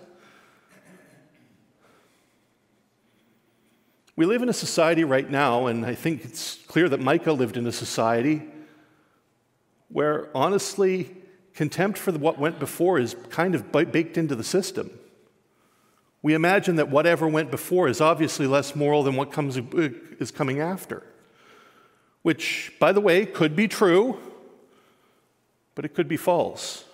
We 4.16 4.26
live 4.26 4.42
in 4.42 4.50
a 4.50 4.52
society 4.52 5.04
right 5.04 5.30
now, 5.30 5.66
and 5.66 5.86
I 5.86 5.94
think 5.94 6.26
it's 6.26 6.56
clear 6.66 6.90
that 6.90 7.00
Micah 7.00 7.32
lived 7.32 7.56
in 7.56 7.66
a 7.66 7.72
society 7.72 8.42
where 9.90 10.28
honestly, 10.34 11.14
contempt 11.54 11.98
for 11.98 12.12
what 12.12 12.38
went 12.38 12.58
before 12.58 12.98
is 12.98 13.16
kind 13.28 13.54
of 13.54 13.72
baked 13.72 14.16
into 14.16 14.34
the 14.34 14.44
system. 14.44 14.90
We 16.22 16.34
imagine 16.34 16.76
that 16.76 16.90
whatever 16.90 17.26
went 17.26 17.50
before 17.50 17.88
is 17.88 18.00
obviously 18.00 18.46
less 18.46 18.76
moral 18.76 19.02
than 19.02 19.16
what 19.16 19.32
comes, 19.32 19.56
uh, 19.56 19.62
is 20.18 20.30
coming 20.30 20.60
after, 20.60 21.02
which, 22.22 22.72
by 22.78 22.92
the 22.92 23.00
way, 23.00 23.24
could 23.24 23.56
be 23.56 23.68
true, 23.68 24.18
but 25.74 25.84
it 25.84 25.94
could 25.94 26.08
be 26.08 26.18
false. 26.18 26.84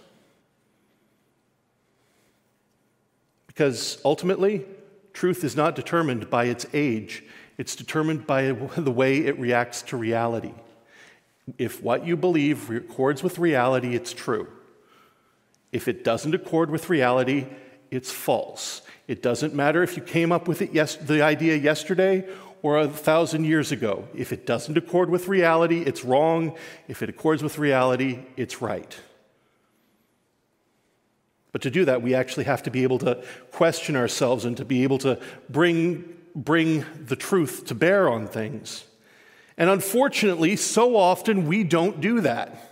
Because 3.48 3.98
ultimately, 4.04 4.64
truth 5.12 5.42
is 5.42 5.56
not 5.56 5.74
determined 5.74 6.30
by 6.30 6.44
its 6.44 6.66
age, 6.72 7.24
it's 7.58 7.74
determined 7.74 8.26
by 8.26 8.52
the 8.76 8.92
way 8.92 9.18
it 9.18 9.38
reacts 9.38 9.82
to 9.82 9.96
reality. 9.96 10.54
If 11.58 11.82
what 11.82 12.06
you 12.06 12.16
believe 12.16 12.70
accords 12.70 13.22
with 13.22 13.38
reality, 13.38 13.94
it's 13.94 14.12
true. 14.12 14.48
If 15.72 15.88
it 15.88 16.04
doesn't 16.04 16.34
accord 16.34 16.70
with 16.70 16.90
reality, 16.90 17.46
it's 17.90 18.10
false. 18.10 18.82
It 19.06 19.22
doesn't 19.22 19.54
matter 19.54 19.82
if 19.82 19.96
you 19.96 20.02
came 20.02 20.32
up 20.32 20.48
with 20.48 20.62
it 20.62 20.72
yes, 20.72 20.96
the 20.96 21.22
idea 21.22 21.56
yesterday 21.56 22.28
or 22.62 22.78
a 22.78 22.88
thousand 22.88 23.44
years 23.44 23.70
ago. 23.70 24.08
If 24.14 24.32
it 24.32 24.46
doesn't 24.46 24.76
accord 24.76 25.08
with 25.10 25.28
reality, 25.28 25.82
it's 25.82 26.04
wrong. 26.04 26.56
If 26.88 27.02
it 27.02 27.08
accords 27.08 27.42
with 27.42 27.58
reality, 27.58 28.24
it's 28.36 28.60
right. 28.60 28.98
But 31.52 31.62
to 31.62 31.70
do 31.70 31.84
that, 31.84 32.02
we 32.02 32.14
actually 32.14 32.44
have 32.44 32.64
to 32.64 32.70
be 32.70 32.82
able 32.82 32.98
to 32.98 33.22
question 33.52 33.96
ourselves 33.96 34.44
and 34.44 34.56
to 34.56 34.64
be 34.64 34.82
able 34.82 34.98
to 34.98 35.20
bring, 35.48 36.04
bring 36.34 36.84
the 37.06 37.16
truth 37.16 37.66
to 37.66 37.74
bear 37.74 38.08
on 38.08 38.26
things. 38.26 38.84
And 39.58 39.70
unfortunately, 39.70 40.56
so 40.56 40.96
often 40.96 41.46
we 41.46 41.64
don't 41.64 42.00
do 42.00 42.20
that. 42.20 42.62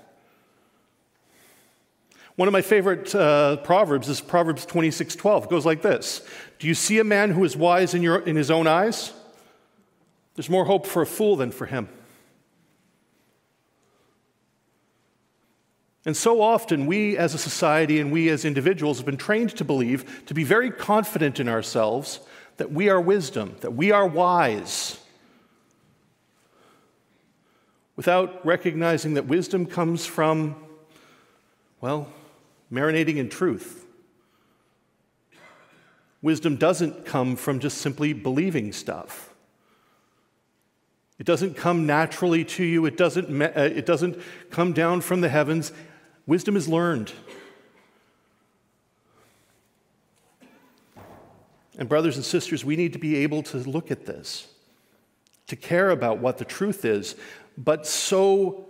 One 2.37 2.49
of 2.49 2.53
my 2.53 2.62
favorite 2.62 3.14
uh, 3.14 3.59
proverbs 3.59 4.09
is 4.09 4.20
Proverbs 4.20 4.66
26:12. 4.66 5.44
It 5.44 5.51
goes 5.51 5.64
like 5.64 5.83
this: 5.83 6.20
"Do 6.59 6.66
you 6.66 6.75
see 6.75 6.99
a 6.99 7.05
man 7.05 7.31
who 7.31 7.44
is 7.44 7.57
wise 7.57 7.94
in, 7.94 8.03
your, 8.03 8.18
in 8.18 8.37
his 8.37 8.51
own 8.51 8.66
eyes? 8.66 9.12
There's 10.35 10.51
more 10.51 10.64
hope 10.64 10.85
for 10.85 11.01
a 11.01 11.07
fool 11.07 11.37
than 11.37 11.53
for 11.53 11.66
him." 11.66 11.88
And 16.05 16.16
so 16.16 16.42
often, 16.42 16.85
we 16.87 17.16
as 17.16 17.33
a 17.33 17.38
society 17.38 17.99
and 17.99 18.12
we 18.12 18.29
as 18.29 18.44
individuals 18.44 18.99
have 18.99 19.07
been 19.07 19.16
trained 19.16 19.57
to 19.57 19.64
believe, 19.64 20.27
to 20.27 20.35
be 20.35 20.44
very 20.44 20.70
confident 20.70 21.40
in 21.40 21.49
ourselves, 21.49 22.20
that 22.59 22.73
we 22.73 22.90
are 22.90 23.01
wisdom, 23.01 23.57
that 23.61 23.75
we 23.75 23.90
are 23.90 24.07
wise 24.07 24.99
without 27.96 28.44
recognizing 28.44 29.14
that 29.14 29.26
wisdom 29.26 29.66
comes 29.66 30.04
from, 30.07 30.57
well, 31.80 32.09
marinating 32.72 33.16
in 33.16 33.28
truth. 33.28 33.87
Wisdom 36.22 36.57
doesn't 36.57 37.04
come 37.04 37.37
from 37.37 37.61
just 37.61 37.78
simply 37.78 38.12
believing 38.12 38.72
stuff. 38.72 39.35
It 41.18 41.26
doesn't 41.26 41.54
come 41.54 41.87
naturally 41.87 42.44
to 42.44 42.64
you, 42.64 42.87
it 42.87 42.96
doesn't, 42.96 43.40
uh, 43.40 43.52
it 43.61 43.87
doesn't 43.87 44.18
come 44.50 44.72
down 44.72 45.00
from 45.00 45.20
the 45.20 45.28
heavens. 45.28 45.72
Wisdom 46.26 46.57
is 46.57 46.66
learned. 46.66 47.12
And, 51.78 51.88
brothers 51.88 52.16
and 52.16 52.24
sisters, 52.24 52.64
we 52.64 52.76
need 52.76 52.92
to 52.92 52.98
be 52.98 53.16
able 53.16 53.42
to 53.44 53.59
look 53.59 53.90
at 53.90 54.07
this, 54.07 54.48
to 55.48 55.57
care 55.57 55.90
about 55.90 56.18
what 56.18 56.38
the 56.38 56.44
truth 56.44 56.85
is, 56.85 57.16
but 57.56 57.86
so 57.86 58.66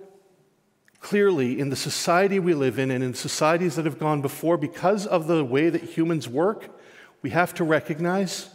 clearly 1.00 1.60
in 1.60 1.68
the 1.68 1.76
society 1.76 2.38
we 2.38 2.54
live 2.54 2.78
in 2.78 2.90
and 2.90 3.04
in 3.04 3.14
societies 3.14 3.76
that 3.76 3.84
have 3.84 3.98
gone 3.98 4.22
before, 4.22 4.56
because 4.56 5.06
of 5.06 5.26
the 5.26 5.44
way 5.44 5.68
that 5.68 5.82
humans 5.82 6.28
work, 6.28 6.80
we 7.22 7.30
have 7.30 7.52
to 7.54 7.64
recognize 7.64 8.48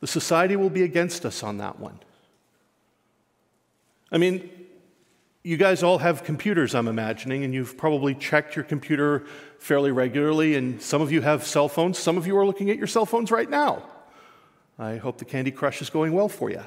the 0.00 0.06
society 0.06 0.56
will 0.56 0.70
be 0.70 0.82
against 0.82 1.24
us 1.24 1.42
on 1.42 1.58
that 1.58 1.80
one. 1.80 1.98
I 4.12 4.18
mean, 4.18 4.50
you 5.42 5.56
guys 5.56 5.82
all 5.82 5.98
have 5.98 6.24
computers, 6.24 6.74
I'm 6.74 6.88
imagining, 6.88 7.44
and 7.44 7.54
you've 7.54 7.76
probably 7.76 8.14
checked 8.14 8.56
your 8.56 8.64
computer 8.64 9.24
fairly 9.58 9.90
regularly, 9.90 10.54
and 10.54 10.82
some 10.82 11.02
of 11.02 11.12
you 11.12 11.22
have 11.22 11.46
cell 11.46 11.68
phones. 11.68 11.98
Some 11.98 12.16
of 12.16 12.26
you 12.26 12.36
are 12.36 12.46
looking 12.46 12.70
at 12.70 12.78
your 12.78 12.86
cell 12.86 13.06
phones 13.06 13.30
right 13.30 13.48
now. 13.48 13.82
I 14.78 14.96
hope 14.96 15.18
the 15.18 15.24
Candy 15.24 15.50
Crush 15.50 15.80
is 15.80 15.88
going 15.88 16.12
well 16.12 16.28
for 16.28 16.50
you. 16.50 16.62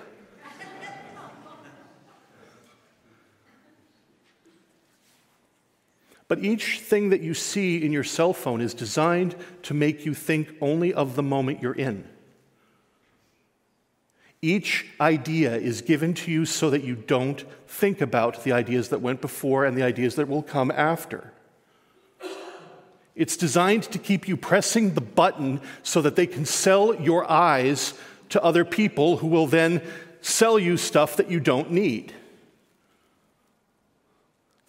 But 6.29 6.39
each 6.39 6.79
thing 6.79 7.09
that 7.09 7.21
you 7.21 7.33
see 7.33 7.83
in 7.83 7.91
your 7.91 8.03
cell 8.05 8.33
phone 8.33 8.61
is 8.61 8.73
designed 8.73 9.35
to 9.63 9.73
make 9.73 10.05
you 10.05 10.13
think 10.13 10.55
only 10.61 10.93
of 10.93 11.15
the 11.15 11.23
moment 11.23 11.61
you're 11.61 11.73
in. 11.73 12.07
Each 14.41 14.85
idea 15.01 15.55
is 15.55 15.81
given 15.81 16.13
to 16.13 16.31
you 16.31 16.45
so 16.45 16.69
that 16.69 16.83
you 16.83 16.95
don't 16.95 17.43
think 17.67 17.99
about 17.99 18.43
the 18.43 18.53
ideas 18.53 18.89
that 18.89 19.01
went 19.01 19.21
before 19.21 19.65
and 19.65 19.75
the 19.75 19.83
ideas 19.83 20.15
that 20.15 20.29
will 20.29 20.43
come 20.43 20.71
after. 20.71 21.33
It's 23.15 23.35
designed 23.35 23.83
to 23.83 23.97
keep 23.97 24.27
you 24.27 24.37
pressing 24.37 24.93
the 24.93 25.01
button 25.01 25.59
so 25.83 26.01
that 26.03 26.15
they 26.15 26.27
can 26.27 26.45
sell 26.45 26.95
your 26.95 27.29
eyes 27.29 27.95
to 28.29 28.41
other 28.41 28.63
people 28.63 29.17
who 29.17 29.27
will 29.27 29.47
then 29.47 29.81
sell 30.21 30.59
you 30.59 30.77
stuff 30.77 31.17
that 31.17 31.29
you 31.29 31.39
don't 31.39 31.71
need. 31.71 32.13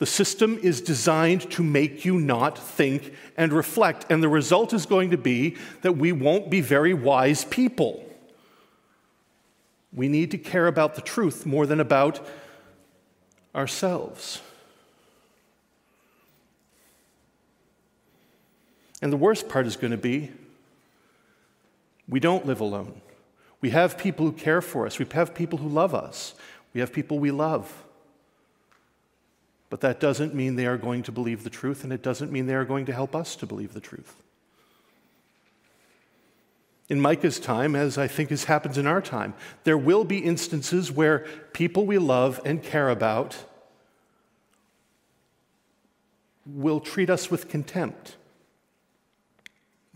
The 0.01 0.07
system 0.07 0.59
is 0.63 0.81
designed 0.81 1.51
to 1.51 1.63
make 1.63 2.07
you 2.07 2.19
not 2.19 2.57
think 2.57 3.13
and 3.37 3.53
reflect, 3.53 4.07
and 4.09 4.23
the 4.23 4.31
result 4.31 4.73
is 4.73 4.87
going 4.87 5.11
to 5.11 5.19
be 5.19 5.57
that 5.83 5.93
we 5.93 6.11
won't 6.11 6.49
be 6.49 6.63
very 6.63 6.95
wise 6.95 7.45
people. 7.45 8.03
We 9.93 10.09
need 10.09 10.31
to 10.31 10.39
care 10.39 10.67
about 10.67 10.95
the 10.95 11.03
truth 11.03 11.45
more 11.45 11.67
than 11.67 11.81
about 11.81 12.27
ourselves. 13.55 14.41
And 19.03 19.13
the 19.13 19.19
worst 19.19 19.51
part 19.51 19.67
is 19.67 19.77
going 19.77 19.91
to 19.91 19.99
be 19.99 20.33
we 22.09 22.21
don't 22.21 22.47
live 22.47 22.61
alone. 22.61 23.03
We 23.61 23.69
have 23.71 23.99
people 23.99 24.25
who 24.25 24.33
care 24.33 24.63
for 24.63 24.87
us, 24.87 24.99
we 24.99 25.05
have 25.13 25.35
people 25.35 25.59
who 25.59 25.69
love 25.69 25.95
us, 25.95 26.35
we 26.73 26.81
have 26.81 26.91
people 26.91 27.19
we 27.19 27.31
love. 27.31 27.85
But 29.70 29.80
that 29.83 30.00
doesn't 30.00 30.35
mean 30.35 30.56
they 30.56 30.66
are 30.66 30.76
going 30.76 31.04
to 31.04 31.12
believe 31.12 31.44
the 31.44 31.50
truth, 31.50 31.85
and 31.85 31.92
it 31.92 32.02
doesn't 32.02 32.33
mean 32.33 32.46
they 32.46 32.54
are 32.54 32.64
going 32.64 32.87
to 32.87 32.92
help 32.92 33.14
us 33.14 33.37
to 33.37 33.46
believe 33.46 33.72
the 33.72 33.80
truth. 33.80 34.16
In 36.88 37.00
Micah's 37.00 37.38
time, 37.38 37.76
as 37.76 37.96
I 37.96 38.09
think 38.09 38.30
has 38.30 38.44
happens 38.44 38.76
in 38.76 38.88
our 38.88 39.00
time, 39.00 39.33
there 39.62 39.78
will 39.78 40.04
be 40.04 40.18
instances 40.18 40.90
where 40.90 41.20
people 41.52 41.87
we 41.87 41.98
love 41.98 42.40
and 42.44 42.61
care 42.61 42.90
about 42.90 43.37
will 46.44 46.80
treat 46.80 47.09
us 47.09 47.30
with 47.30 47.48
contempt 47.48 48.16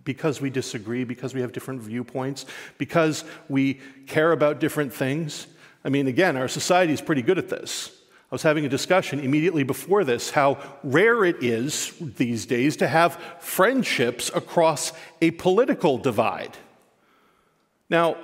because 0.04 0.40
we 0.40 0.50
disagree, 0.50 1.02
because 1.02 1.34
we 1.34 1.40
have 1.40 1.50
different 1.50 1.82
viewpoints, 1.82 2.46
because 2.78 3.24
we 3.48 3.80
care 4.06 4.30
about 4.30 4.60
different 4.60 4.92
things. 4.92 5.48
I 5.84 5.88
mean, 5.88 6.06
again, 6.06 6.36
our 6.36 6.46
society 6.46 6.92
is 6.92 7.00
pretty 7.00 7.22
good 7.22 7.38
at 7.38 7.48
this. 7.48 7.90
I 8.34 8.42
was 8.42 8.42
having 8.42 8.66
a 8.66 8.68
discussion 8.68 9.20
immediately 9.20 9.62
before 9.62 10.02
this 10.02 10.30
how 10.30 10.58
rare 10.82 11.24
it 11.24 11.40
is 11.40 11.94
these 12.00 12.46
days 12.46 12.78
to 12.78 12.88
have 12.88 13.14
friendships 13.38 14.28
across 14.34 14.92
a 15.22 15.30
political 15.30 15.98
divide. 15.98 16.56
Now, 17.88 18.16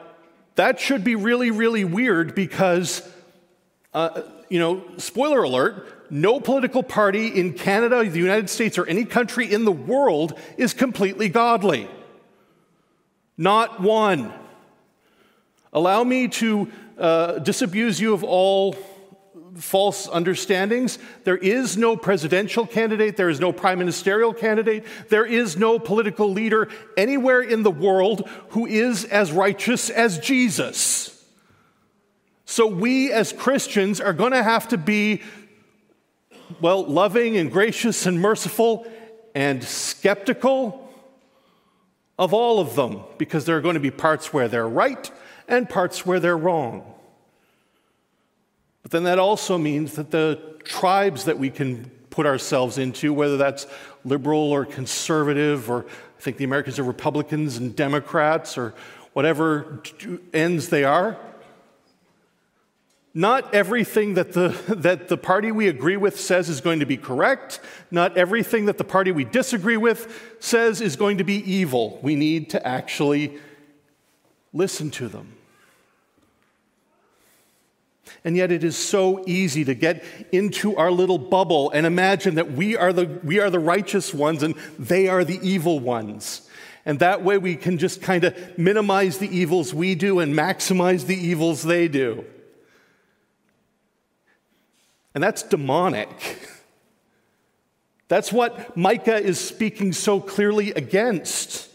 that 0.57 0.81
should 0.81 1.05
be 1.05 1.15
really, 1.15 1.53
really 1.53 1.85
weird 1.85 2.35
because, 2.35 3.09
uh, 3.95 4.23
you 4.49 4.59
know, 4.59 4.83
spoiler 4.97 5.45
alert, 5.45 6.11
no 6.11 6.41
political 6.41 6.83
party 6.83 7.29
in 7.29 7.53
Canada, 7.53 8.03
the 8.03 8.19
United 8.19 8.51
States, 8.51 8.79
or 8.79 8.87
any 8.87 9.05
country 9.05 9.53
in 9.53 9.65
the 9.65 9.71
world 9.71 10.37
is 10.57 10.75
completely 10.75 11.29
godly. 11.29 11.89
Not 13.39 13.81
one. 13.81 14.33
Allow 15.73 16.03
me 16.03 16.27
to 16.27 16.69
uh, 16.99 17.39
disabuse 17.39 18.01
you 18.01 18.13
of 18.13 18.25
all 18.25 18.75
false 19.57 20.09
understandings. 20.09 20.99
There 21.25 21.37
is 21.37 21.77
no 21.77 21.97
presidential 21.97 22.67
candidate, 22.67 23.17
there 23.17 23.31
is 23.31 23.41
no 23.41 23.53
prime 23.53 23.79
ministerial 23.79 24.33
candidate, 24.33 24.85
there 25.09 25.27
is 25.27 25.57
no 25.57 25.79
political 25.79 26.31
leader 26.31 26.69
anywhere 26.97 27.41
in 27.41 27.63
the 27.63 27.71
world 27.71 28.29
who 28.51 28.67
is 28.67 29.05
as 29.05 29.33
righteous 29.33 29.91
as 29.91 30.19
Jesus. 30.19 31.17
So, 32.45 32.67
we 32.67 33.13
as 33.13 33.33
Christians 33.33 34.01
are 34.01 34.13
going 34.13 34.33
to 34.33 34.43
have 34.43 34.69
to 34.69 34.79
be 34.79 35.23
well, 36.61 36.85
loving 36.85 37.37
and 37.37 37.53
gracious 37.53 38.07
and 38.07 38.21
merciful 38.21 38.87
and 39.35 39.63
skeptical 39.63 40.91
of 42.19 42.35
all 42.35 42.61
of 42.61 42.75
them 42.75 43.03
because 43.19 43.47
there 43.47 43.57
are 43.57 43.61
going 43.61 43.75
to 43.75 43.81
be 43.81 43.91
parts 43.91 44.33
where 44.33 44.49
they're 44.49 44.69
right 44.69 45.11
and 45.49 45.69
parts 45.69 46.05
where 46.05 46.21
they're 46.21 46.37
wrong. 46.37 46.95
But 48.83 48.91
then 48.91 49.05
that 49.05 49.19
also 49.19 49.59
means 49.59 49.95
that 49.95 50.11
the 50.11 50.59
tribes 50.65 51.25
that 51.25 51.39
we 51.39 51.51
can 51.51 51.91
put 52.11 52.27
ourselves 52.27 52.79
into, 52.79 53.13
whether 53.13 53.37
that's 53.37 53.67
liberal 54.05 54.51
or 54.51 54.65
conservative, 54.65 55.71
or 55.71 55.87
I 55.87 56.23
think 56.23 56.37
the 56.37 56.45
Americans 56.45 56.79
are 56.79 56.85
Republicans 56.85 57.57
and 57.57 57.75
Democrats, 57.75 58.59
or 58.59 58.75
whatever 59.13 59.83
ends 60.33 60.69
they 60.69 60.85
are, 60.85 61.19
not 63.13 63.53
everything 63.55 64.15
that 64.15 64.33
the, 64.33 64.49
that 64.69 65.09
the 65.09 65.17
party 65.17 65.51
we 65.53 65.69
agree 65.69 65.97
with 65.97 66.19
says 66.19 66.49
is 66.49 66.61
going 66.61 66.81
to 66.81 66.87
be 66.87 66.97
correct. 66.97 67.61
Not 67.91 68.17
everything 68.17 68.67
that 68.67 68.79
the 68.79 68.85
party 68.85 69.13
we 69.13 69.25
disagree 69.25 69.77
with 69.77 70.37
says 70.41 70.81
is 70.81 70.97
going 70.97 71.19
to 71.19 71.25
be 71.25 71.37
evil. 71.51 71.99
We 72.03 72.17
need 72.17 72.51
to 72.51 72.67
actually 72.67 73.39
listen 74.53 74.91
to 74.93 75.09
them. 75.09 75.35
And 78.25 78.37
yet, 78.37 78.53
it 78.53 78.65
is 78.65 78.77
so 78.77 79.25
easy 79.27 79.65
to 79.65 79.75
get 79.75 80.05
into 80.33 80.77
our 80.77 80.91
little 80.91 81.19
bubble 81.19 81.71
and 81.71 81.87
imagine 81.87 82.35
that 82.37 82.53
we 82.53 82.77
are, 82.77 82.93
the, 82.93 83.07
we 83.25 83.41
are 83.41 83.51
the 83.51 83.59
righteous 83.59 84.13
ones 84.13 84.43
and 84.43 84.55
they 84.79 85.09
are 85.09 85.25
the 85.25 85.39
evil 85.43 85.81
ones. 85.81 86.49
And 86.85 86.99
that 87.01 87.23
way, 87.23 87.39
we 87.39 87.57
can 87.57 87.79
just 87.79 88.03
kind 88.03 88.25
of 88.25 88.59
minimize 88.59 89.19
the 89.19 89.29
evils 89.29 89.75
we 89.75 89.95
do 89.95 90.19
and 90.19 90.35
maximize 90.35 91.07
the 91.07 91.17
evils 91.17 91.63
they 91.63 91.89
do. 91.89 92.25
And 95.15 95.23
that's 95.23 95.43
demonic. 95.43 96.49
That's 98.09 98.33
what 98.33 98.77
Micah 98.77 99.23
is 99.23 99.39
speaking 99.39 99.93
so 99.93 100.21
clearly 100.21 100.73
against. 100.73 101.69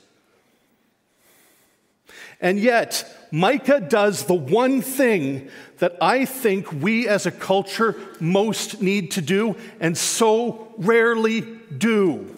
And 2.41 2.59
yet, 2.59 3.24
Micah 3.35 3.81
does 3.81 4.27
the 4.27 4.33
one 4.33 4.81
thing 4.81 5.49
that 5.79 5.97
I 5.99 6.23
think 6.23 6.71
we 6.71 7.05
as 7.05 7.25
a 7.25 7.31
culture 7.31 7.93
most 8.21 8.81
need 8.81 9.11
to 9.11 9.21
do 9.21 9.57
and 9.81 9.97
so 9.97 10.73
rarely 10.77 11.41
do. 11.77 12.33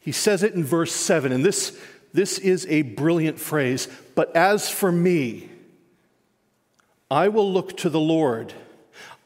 He 0.00 0.12
says 0.12 0.42
it 0.42 0.54
in 0.54 0.64
verse 0.64 0.94
7, 0.94 1.30
and 1.30 1.44
this, 1.44 1.78
this 2.14 2.38
is 2.38 2.64
a 2.70 2.80
brilliant 2.80 3.38
phrase. 3.38 3.86
But 4.14 4.34
as 4.34 4.70
for 4.70 4.90
me, 4.90 5.50
I 7.10 7.28
will 7.28 7.52
look 7.52 7.76
to 7.78 7.90
the 7.90 8.00
Lord. 8.00 8.54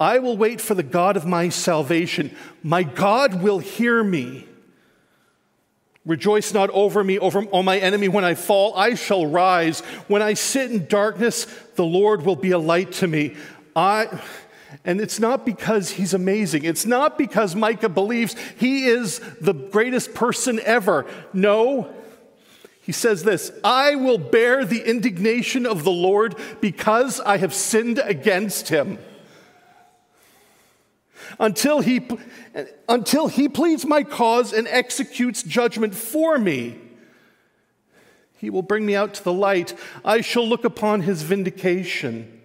I 0.01 0.19
will 0.19 0.37
wait 0.37 0.61
for 0.61 0.75
the 0.75 0.83
God 0.83 1.17
of 1.17 1.27
my 1.27 1.49
salvation. 1.49 2.35
My 2.65 2.83
God 2.83 3.41
will 3.41 3.61
hear 3.61 4.03
me. 4.03 4.49
Rejoice 6.05 6.53
not 6.53 6.69
over 6.71 7.05
me, 7.05 7.19
over 7.19 7.45
all 7.45 7.63
my 7.63 7.79
enemy. 7.79 8.09
When 8.09 8.25
I 8.25 8.35
fall, 8.35 8.75
I 8.75 8.95
shall 8.95 9.25
rise. 9.25 9.81
When 10.09 10.21
I 10.21 10.35
sit 10.35 10.73
in 10.73 10.87
darkness, 10.87 11.45
the 11.77 11.85
Lord 11.85 12.25
will 12.25 12.37
be 12.37 12.51
a 12.51 12.59
light 12.59 12.93
to 12.93 13.07
me. 13.07 13.37
I, 13.77 14.09
and 14.85 15.01
it's 15.01 15.21
not 15.21 15.47
because 15.47 15.91
he's 15.91 16.13
amazing. 16.13 16.65
It's 16.65 16.85
not 16.85 17.17
because 17.17 17.55
Micah 17.55 17.89
believes 17.89 18.35
he 18.59 18.87
is 18.87 19.21
the 19.41 19.53
greatest 19.53 20.13
person 20.13 20.61
ever. 20.65 21.07
No. 21.33 21.95
He 22.81 22.91
says 22.91 23.23
this 23.23 23.53
I 23.63 23.95
will 23.95 24.19
bear 24.19 24.65
the 24.65 24.83
indignation 24.83 25.67
of 25.67 25.85
the 25.85 25.93
Lord 25.93 26.35
because 26.61 27.21
I 27.21 27.37
have 27.37 27.55
sinned 27.55 28.01
against 28.01 28.71
him 28.71 28.99
until 31.39 31.81
he, 31.81 32.07
until 32.89 33.29
he 33.29 33.49
pleads 33.49 33.85
my 33.85 34.03
cause 34.03 34.53
and 34.53 34.67
executes 34.69 35.43
judgment 35.43 35.95
for 35.95 36.39
me. 36.39 36.79
He 38.39 38.51
will 38.51 38.63
bring 38.63 38.85
me 38.85 38.97
out 38.97 39.15
to 39.15 39.25
the 39.25 39.33
light. 39.33 39.75
I 40.05 40.21
shall 40.21 40.47
look 40.47 40.65
upon 40.65 41.03
his 41.03 41.23
vindication. 41.23 42.41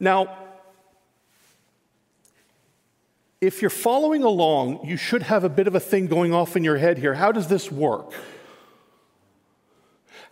Now, 0.00 0.36
if 3.40 3.62
you're 3.62 3.70
following 3.70 4.24
along, 4.24 4.84
you 4.84 4.96
should 4.96 5.22
have 5.22 5.44
a 5.44 5.48
bit 5.48 5.68
of 5.68 5.74
a 5.74 5.80
thing 5.80 6.08
going 6.08 6.34
off 6.34 6.56
in 6.56 6.64
your 6.64 6.78
head 6.78 6.98
here. 6.98 7.14
How 7.14 7.30
does 7.30 7.46
this 7.46 7.70
work? 7.70 8.12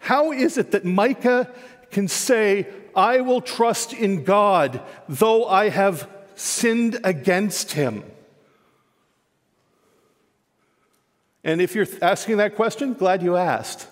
How 0.00 0.32
is 0.32 0.58
it 0.58 0.72
that 0.72 0.84
Micah 0.84 1.50
can 1.90 2.08
say, 2.08 2.66
I 2.94 3.20
will 3.20 3.40
trust 3.40 3.92
in 3.92 4.24
God, 4.24 4.80
though 5.08 5.46
I 5.46 5.68
have 5.68 6.08
sinned 6.34 6.98
against 7.04 7.72
him. 7.72 8.04
And 11.44 11.60
if 11.60 11.74
you're 11.74 11.86
asking 12.02 12.38
that 12.38 12.56
question, 12.56 12.94
glad 12.94 13.22
you 13.22 13.36
asked. 13.36 13.86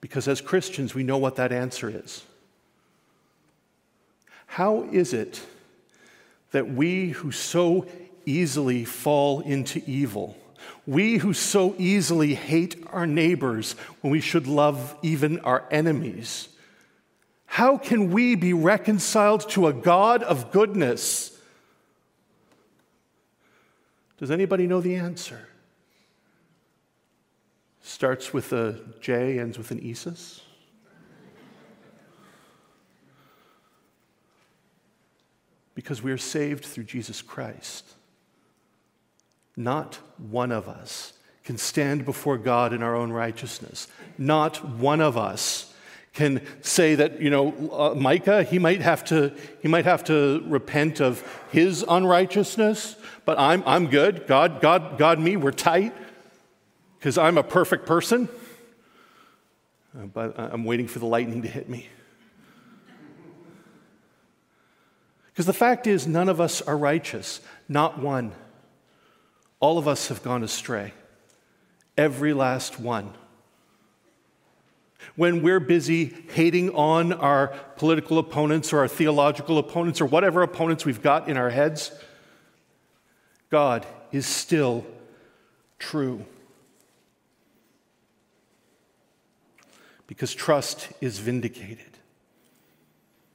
Because 0.00 0.28
as 0.28 0.40
Christians, 0.40 0.94
we 0.94 1.02
know 1.02 1.16
what 1.16 1.36
that 1.36 1.52
answer 1.52 1.88
is. 1.88 2.24
How 4.46 4.82
is 4.92 5.14
it 5.14 5.40
that 6.50 6.68
we 6.68 7.10
who 7.10 7.32
so 7.32 7.86
easily 8.26 8.84
fall 8.84 9.40
into 9.40 9.82
evil, 9.86 10.36
we 10.86 11.18
who 11.18 11.32
so 11.32 11.74
easily 11.78 12.34
hate 12.34 12.82
our 12.92 13.06
neighbors 13.06 13.72
when 14.00 14.10
we 14.10 14.20
should 14.20 14.46
love 14.46 14.96
even 15.02 15.38
our 15.40 15.64
enemies. 15.70 16.48
How 17.46 17.78
can 17.78 18.10
we 18.10 18.34
be 18.34 18.52
reconciled 18.52 19.48
to 19.50 19.66
a 19.68 19.72
God 19.72 20.22
of 20.22 20.50
goodness? 20.50 21.38
Does 24.18 24.30
anybody 24.30 24.66
know 24.66 24.80
the 24.80 24.96
answer? 24.96 25.48
Starts 27.82 28.32
with 28.32 28.52
a 28.52 28.80
J, 29.00 29.38
ends 29.38 29.58
with 29.58 29.70
an 29.70 29.80
Isis. 29.84 30.40
because 35.74 36.02
we 36.02 36.12
are 36.12 36.18
saved 36.18 36.64
through 36.64 36.84
Jesus 36.84 37.22
Christ. 37.22 37.84
Not 39.56 39.98
one 40.18 40.52
of 40.52 40.68
us 40.68 41.12
can 41.44 41.58
stand 41.58 42.04
before 42.04 42.38
God 42.38 42.72
in 42.72 42.82
our 42.82 42.94
own 42.94 43.10
righteousness. 43.12 43.88
Not 44.16 44.64
one 44.64 45.00
of 45.00 45.16
us 45.16 45.72
can 46.12 46.42
say 46.60 46.94
that, 46.94 47.20
you 47.20 47.30
know, 47.30 47.70
uh, 47.72 47.94
Micah, 47.94 48.42
he 48.42 48.58
might, 48.58 48.82
have 48.82 49.04
to, 49.06 49.32
he 49.60 49.68
might 49.68 49.86
have 49.86 50.04
to 50.04 50.42
repent 50.46 51.00
of 51.00 51.22
his 51.50 51.84
unrighteousness, 51.88 52.96
but 53.24 53.38
I'm, 53.38 53.62
I'm 53.66 53.86
good. 53.88 54.26
God, 54.26 54.60
God, 54.60 54.98
God, 54.98 55.18
me, 55.18 55.36
we're 55.36 55.52
tight 55.52 55.94
because 56.98 57.16
I'm 57.16 57.38
a 57.38 57.42
perfect 57.42 57.86
person. 57.86 58.28
Uh, 59.98 60.06
but 60.06 60.38
I'm 60.38 60.64
waiting 60.64 60.86
for 60.86 60.98
the 60.98 61.06
lightning 61.06 61.42
to 61.42 61.48
hit 61.48 61.68
me. 61.68 61.88
Because 65.32 65.46
the 65.46 65.54
fact 65.54 65.86
is, 65.86 66.06
none 66.06 66.28
of 66.28 66.42
us 66.42 66.60
are 66.60 66.76
righteous, 66.76 67.40
not 67.68 67.98
one. 67.98 68.32
All 69.62 69.78
of 69.78 69.86
us 69.86 70.08
have 70.08 70.24
gone 70.24 70.42
astray, 70.42 70.92
every 71.96 72.32
last 72.32 72.80
one. 72.80 73.14
When 75.14 75.40
we're 75.40 75.60
busy 75.60 76.12
hating 76.32 76.70
on 76.70 77.12
our 77.12 77.48
political 77.76 78.18
opponents 78.18 78.72
or 78.72 78.80
our 78.80 78.88
theological 78.88 79.58
opponents 79.58 80.00
or 80.00 80.06
whatever 80.06 80.42
opponents 80.42 80.84
we've 80.84 81.00
got 81.00 81.28
in 81.28 81.36
our 81.36 81.50
heads, 81.50 81.92
God 83.50 83.86
is 84.10 84.26
still 84.26 84.84
true. 85.78 86.26
Because 90.08 90.34
trust 90.34 90.88
is 91.00 91.20
vindicated. 91.20 91.91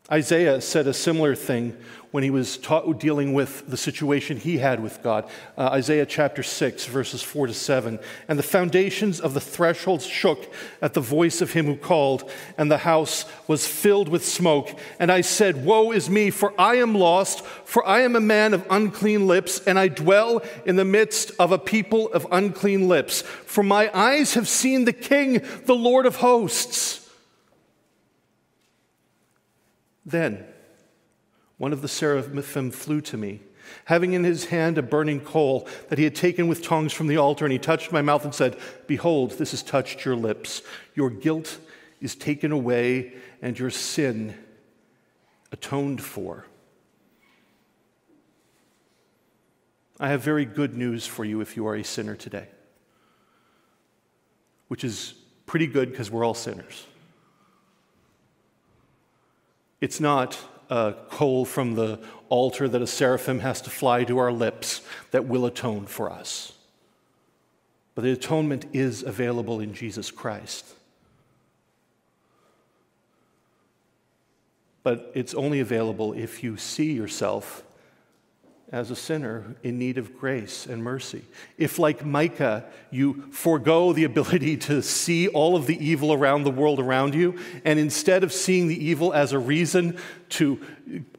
Isaiah 0.10 0.62
said 0.62 0.88
a 0.88 0.94
similar 0.94 1.36
thing 1.36 1.76
when 2.12 2.24
he 2.24 2.30
was 2.30 2.58
dealing 2.98 3.34
with 3.34 3.70
the 3.70 3.76
situation 3.76 4.38
he 4.38 4.58
had 4.58 4.82
with 4.82 5.04
God. 5.04 5.30
Uh, 5.58 5.64
Isaiah 5.74 6.06
chapter 6.06 6.42
6, 6.44 6.86
verses 6.86 7.22
4 7.22 7.48
to 7.48 7.54
7. 7.54 8.00
And 8.30 8.40
the 8.40 8.44
foundations 8.44 9.20
of 9.20 9.34
the 9.34 9.42
thresholds 9.42 10.06
shook 10.06 10.52
at 10.82 10.94
the 10.94 11.02
voice 11.02 11.42
of 11.42 11.52
him 11.52 11.66
who 11.66 11.76
called, 11.76 12.32
and 12.58 12.72
the 12.72 12.78
house 12.78 13.26
was 13.48 13.68
filled 13.68 14.08
with 14.08 14.26
smoke. 14.26 14.70
And 14.98 15.12
I 15.12 15.20
said, 15.20 15.66
Woe 15.66 15.92
is 15.92 16.10
me, 16.10 16.30
for 16.30 16.54
I 16.60 16.76
am 16.76 16.96
lost, 16.96 17.46
for 17.46 17.86
I 17.86 18.02
am 18.02 18.16
a 18.16 18.22
man 18.22 18.54
of 18.54 18.66
unclean 18.70 19.28
lips, 19.28 19.60
and 19.68 19.78
I 19.78 19.90
dwell 19.90 20.42
in 20.66 20.78
the 20.78 20.86
midst 20.86 21.32
of 21.38 21.52
a 21.52 21.60
people 21.60 22.12
of 22.14 22.26
unclean 22.32 22.88
lips. 22.88 23.22
For 23.22 23.64
my 23.64 23.92
eyes 23.94 24.36
have 24.36 24.48
seen 24.48 24.86
the 24.86 24.94
King, 24.94 25.44
the 25.66 25.76
Lord 25.76 26.06
of 26.06 26.16
hosts. 26.16 27.07
Then 30.08 30.46
one 31.58 31.74
of 31.74 31.82
the 31.82 31.90
seraphim 31.90 32.72
flew 32.72 33.02
to 33.02 33.18
me, 33.18 33.42
having 33.86 34.14
in 34.14 34.24
his 34.24 34.46
hand 34.46 34.78
a 34.78 34.82
burning 34.82 35.20
coal 35.20 35.68
that 35.90 35.98
he 35.98 36.06
had 36.06 36.16
taken 36.16 36.48
with 36.48 36.64
tongs 36.64 36.94
from 36.94 37.08
the 37.08 37.18
altar, 37.18 37.44
and 37.44 37.52
he 37.52 37.60
touched 37.60 37.92
my 37.92 38.02
mouth 38.02 38.24
and 38.24 38.34
said, 38.34 38.58
Behold, 38.88 39.32
this 39.32 39.52
has 39.52 39.62
touched 39.62 40.06
your 40.06 40.16
lips. 40.16 40.62
Your 40.96 41.10
guilt 41.10 41.60
is 42.00 42.16
taken 42.16 42.54
away, 42.54 43.14
and 43.42 43.60
your 43.60 43.70
sin 43.70 44.34
atoned 45.52 46.02
for. 46.02 46.46
I 50.00 50.10
have 50.10 50.22
very 50.22 50.46
good 50.46 50.78
news 50.78 51.06
for 51.06 51.26
you 51.26 51.42
if 51.42 51.58
you 51.58 51.68
are 51.68 51.76
a 51.76 51.84
sinner 51.84 52.16
today, 52.16 52.48
which 54.70 54.86
is 54.86 55.16
pretty 55.46 55.68
good 55.68 55.92
because 55.92 56.10
we're 56.10 56.24
all 56.24 56.36
sinners. 56.36 56.86
It's 59.80 60.00
not 60.00 60.38
a 60.70 60.96
coal 61.10 61.46
from 61.46 61.76
the 61.76 62.00
altar 62.30 62.68
that 62.68 62.82
a 62.82 62.88
seraphim 62.88 63.40
has 63.40 63.62
to 63.62 63.70
fly 63.70 64.04
to 64.04 64.18
our 64.18 64.32
lips 64.32 64.82
that 65.12 65.26
will 65.26 65.46
atone 65.46 65.86
for 65.86 66.12
us. 66.12 66.54
But 67.96 68.04
the 68.04 68.12
atonement 68.12 68.66
is 68.74 69.04
available 69.04 69.60
in 69.60 69.74
Jesus 69.74 70.12
Christ. 70.12 70.66
But 74.84 75.12
it's 75.14 75.34
only 75.34 75.60
available 75.60 76.14
if 76.14 76.44
you 76.44 76.58
see 76.58 76.94
yourself 76.94 77.64
as 78.72 78.92
a 78.92 78.96
sinner 78.96 79.56
in 79.64 79.80
need 79.80 79.98
of 79.98 80.18
grace 80.18 80.66
and 80.66 80.84
mercy. 80.84 81.24
If, 81.58 81.80
like 81.80 82.06
Micah, 82.06 82.66
you 82.92 83.32
forego 83.32 83.94
the 83.94 84.04
ability 84.04 84.58
to 84.58 84.82
see 84.82 85.30
all 85.30 85.56
of 85.56 85.68
the 85.68 85.78
evil 85.86 86.12
around 86.12 86.44
the 86.44 86.52
world 86.52 86.80
around 86.80 87.16
you, 87.16 87.40
and 87.64 87.80
instead 87.80 88.26
of 88.26 88.34
seeing 88.34 88.68
the 88.68 88.86
evil 88.86 89.14
as 89.14 89.32
a 89.32 89.40
reason 89.40 89.98
to 90.30 90.60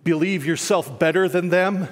believe 0.05 0.44
yourself 0.44 0.99
better 0.99 1.26
than 1.26 1.49
them, 1.49 1.88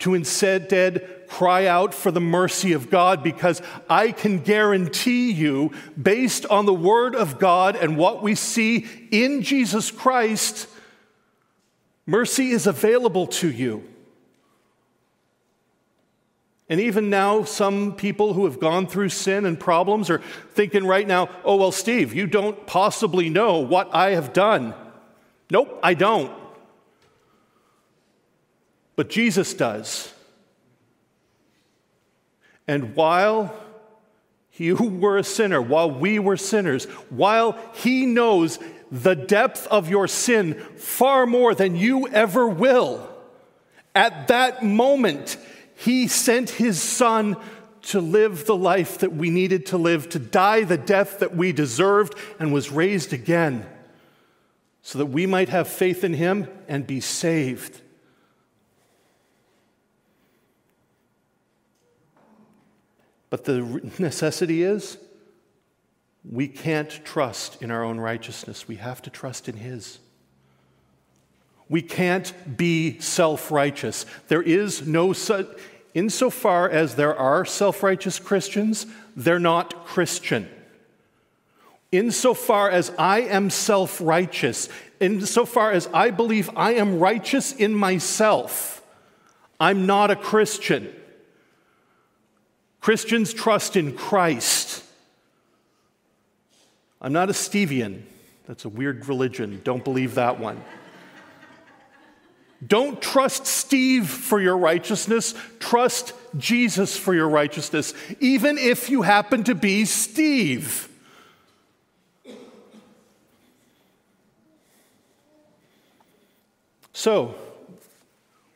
to 0.00 0.12
instead 0.12 1.26
cry 1.28 1.64
out 1.64 1.94
for 1.94 2.10
the 2.10 2.20
mercy 2.20 2.74
of 2.74 2.90
God 2.90 3.22
because 3.22 3.62
I 3.88 4.12
can 4.12 4.40
guarantee 4.40 5.32
you, 5.32 5.72
based 6.00 6.44
on 6.46 6.66
the 6.66 6.74
Word 6.74 7.14
of 7.14 7.38
God 7.38 7.74
and 7.74 7.96
what 7.96 8.22
we 8.22 8.34
see 8.34 8.86
in 9.10 9.40
Jesus 9.40 9.90
Christ, 9.90 10.68
mercy 12.04 12.50
is 12.50 12.66
available 12.66 13.26
to 13.28 13.50
you. 13.50 13.88
And 16.68 16.80
even 16.80 17.10
now, 17.10 17.44
some 17.44 17.94
people 17.94 18.32
who 18.32 18.46
have 18.46 18.58
gone 18.58 18.86
through 18.86 19.10
sin 19.10 19.44
and 19.44 19.60
problems 19.60 20.08
are 20.08 20.22
thinking 20.52 20.86
right 20.86 21.06
now, 21.06 21.28
oh, 21.44 21.56
well, 21.56 21.72
Steve, 21.72 22.14
you 22.14 22.26
don't 22.26 22.66
possibly 22.66 23.28
know 23.28 23.58
what 23.58 23.94
I 23.94 24.12
have 24.12 24.32
done. 24.32 24.74
Nope, 25.50 25.78
I 25.82 25.92
don't. 25.92 26.32
But 28.96 29.10
Jesus 29.10 29.52
does. 29.52 30.12
And 32.66 32.96
while 32.96 33.54
you 34.54 34.76
were 35.00 35.18
a 35.18 35.24
sinner, 35.24 35.60
while 35.60 35.90
we 35.90 36.18
were 36.18 36.38
sinners, 36.38 36.86
while 37.10 37.58
He 37.74 38.06
knows 38.06 38.58
the 38.90 39.14
depth 39.14 39.66
of 39.66 39.90
your 39.90 40.08
sin 40.08 40.54
far 40.76 41.26
more 41.26 41.54
than 41.54 41.76
you 41.76 42.08
ever 42.08 42.46
will, 42.46 43.10
at 43.94 44.28
that 44.28 44.64
moment, 44.64 45.36
he 45.74 46.08
sent 46.08 46.50
His 46.50 46.80
Son 46.80 47.36
to 47.82 48.00
live 48.00 48.46
the 48.46 48.56
life 48.56 48.98
that 48.98 49.12
we 49.12 49.30
needed 49.30 49.66
to 49.66 49.76
live, 49.76 50.08
to 50.10 50.18
die 50.18 50.64
the 50.64 50.78
death 50.78 51.18
that 51.18 51.36
we 51.36 51.52
deserved, 51.52 52.14
and 52.38 52.52
was 52.52 52.70
raised 52.70 53.12
again 53.12 53.66
so 54.82 54.98
that 54.98 55.06
we 55.06 55.26
might 55.26 55.48
have 55.48 55.66
faith 55.66 56.04
in 56.04 56.14
Him 56.14 56.48
and 56.68 56.86
be 56.86 57.00
saved. 57.00 57.80
But 63.30 63.44
the 63.44 63.62
necessity 63.98 64.62
is 64.62 64.98
we 66.22 66.48
can't 66.48 67.04
trust 67.04 67.62
in 67.62 67.70
our 67.70 67.82
own 67.82 67.98
righteousness. 67.98 68.68
We 68.68 68.76
have 68.76 69.02
to 69.02 69.10
trust 69.10 69.48
in 69.48 69.56
His. 69.56 69.98
We 71.68 71.82
can't 71.82 72.56
be 72.56 72.98
self 73.00 73.50
righteous. 73.50 74.06
There 74.28 74.42
is 74.42 74.86
no 74.86 75.12
such, 75.12 75.46
insofar 75.94 76.68
as 76.68 76.94
there 76.94 77.16
are 77.16 77.44
self 77.44 77.82
righteous 77.82 78.18
Christians, 78.18 78.86
they're 79.16 79.38
not 79.38 79.86
Christian. 79.86 80.48
Insofar 81.90 82.70
as 82.70 82.92
I 82.98 83.20
am 83.20 83.50
self 83.50 84.00
righteous, 84.00 84.68
insofar 85.00 85.72
as 85.72 85.88
I 85.94 86.10
believe 86.10 86.50
I 86.56 86.74
am 86.74 86.98
righteous 86.98 87.52
in 87.52 87.74
myself, 87.74 88.82
I'm 89.58 89.86
not 89.86 90.10
a 90.10 90.16
Christian. 90.16 90.92
Christians 92.80 93.32
trust 93.32 93.76
in 93.76 93.96
Christ. 93.96 94.84
I'm 97.00 97.14
not 97.14 97.30
a 97.30 97.32
Stevian. 97.32 98.02
That's 98.46 98.66
a 98.66 98.68
weird 98.68 99.08
religion. 99.08 99.62
Don't 99.64 99.82
believe 99.82 100.16
that 100.16 100.38
one. 100.38 100.62
Don't 102.66 103.02
trust 103.02 103.46
Steve 103.46 104.08
for 104.08 104.40
your 104.40 104.56
righteousness. 104.56 105.34
Trust 105.58 106.12
Jesus 106.38 106.96
for 106.96 107.14
your 107.14 107.28
righteousness, 107.28 107.94
even 108.20 108.58
if 108.58 108.88
you 108.90 109.02
happen 109.02 109.44
to 109.44 109.54
be 109.54 109.84
Steve. 109.84 110.88
So, 116.92 117.34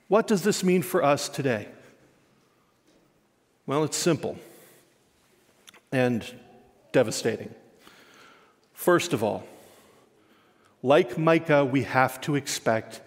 what 0.06 0.26
does 0.26 0.42
this 0.42 0.64
mean 0.64 0.82
for 0.82 1.02
us 1.02 1.28
today? 1.28 1.68
Well, 3.66 3.84
it's 3.84 3.96
simple 3.96 4.38
and 5.92 6.24
devastating. 6.92 7.54
First 8.72 9.12
of 9.12 9.22
all, 9.22 9.44
like 10.82 11.18
Micah, 11.18 11.64
we 11.64 11.82
have 11.82 12.20
to 12.22 12.36
expect 12.36 13.00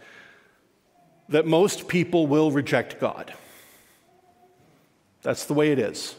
that 1.31 1.45
most 1.47 1.87
people 1.87 2.27
will 2.27 2.51
reject 2.51 2.99
God. 2.99 3.33
That's 5.21 5.45
the 5.45 5.53
way 5.53 5.71
it 5.71 5.79
is. 5.79 6.15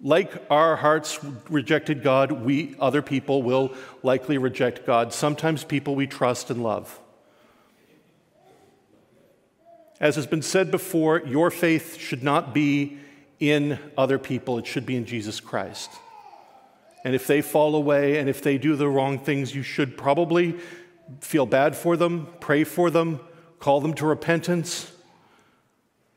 Like 0.00 0.32
our 0.50 0.76
hearts 0.76 1.22
rejected 1.48 2.02
God, 2.02 2.32
we, 2.32 2.74
other 2.80 3.02
people, 3.02 3.42
will 3.42 3.72
likely 4.02 4.36
reject 4.36 4.84
God. 4.84 5.12
Sometimes 5.12 5.64
people 5.64 5.94
we 5.94 6.06
trust 6.06 6.50
and 6.50 6.62
love. 6.62 6.98
As 10.00 10.16
has 10.16 10.26
been 10.26 10.42
said 10.42 10.72
before, 10.72 11.22
your 11.24 11.50
faith 11.50 11.96
should 11.96 12.24
not 12.24 12.52
be 12.52 12.98
in 13.38 13.78
other 13.96 14.18
people, 14.18 14.58
it 14.58 14.66
should 14.66 14.86
be 14.86 14.96
in 14.96 15.04
Jesus 15.04 15.40
Christ. 15.40 15.90
And 17.04 17.14
if 17.14 17.26
they 17.26 17.42
fall 17.42 17.74
away 17.74 18.18
and 18.18 18.28
if 18.28 18.42
they 18.42 18.58
do 18.58 18.76
the 18.76 18.88
wrong 18.88 19.18
things, 19.18 19.54
you 19.54 19.62
should 19.64 19.96
probably 19.96 20.56
feel 21.20 21.46
bad 21.46 21.74
for 21.74 21.96
them, 21.96 22.28
pray 22.38 22.62
for 22.62 22.90
them, 22.90 23.20
call 23.62 23.80
them 23.80 23.94
to 23.94 24.04
repentance, 24.04 24.90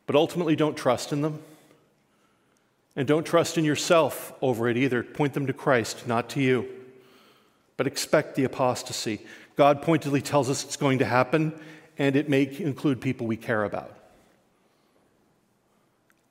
but 0.08 0.16
ultimately 0.16 0.56
don't 0.56 0.76
trust 0.76 1.14
in 1.14 1.22
them. 1.22 1.40
And 2.96 3.08
don't 3.08 3.24
trust 3.24 3.60
in 3.60 3.64
yourself 3.64 4.34
over 4.42 4.68
it 4.68 4.78
either. 4.78 5.04
Point 5.04 5.36
them 5.36 5.46
to 5.46 5.54
Christ, 5.54 6.08
not 6.08 6.28
to 6.30 6.42
you. 6.42 6.68
But 7.78 7.86
expect 7.86 8.34
the 8.34 8.46
apostasy. 8.46 9.22
God 9.56 9.84
pointedly 9.84 10.24
tells 10.24 10.50
us 10.50 10.64
it's 10.64 10.76
going 10.76 10.98
to 11.00 11.06
happen, 11.06 11.54
and 12.00 12.16
it 12.16 12.30
may 12.30 12.50
include 12.58 13.00
people 13.00 13.28
we 13.28 13.38
care 13.38 13.64
about. 13.64 13.96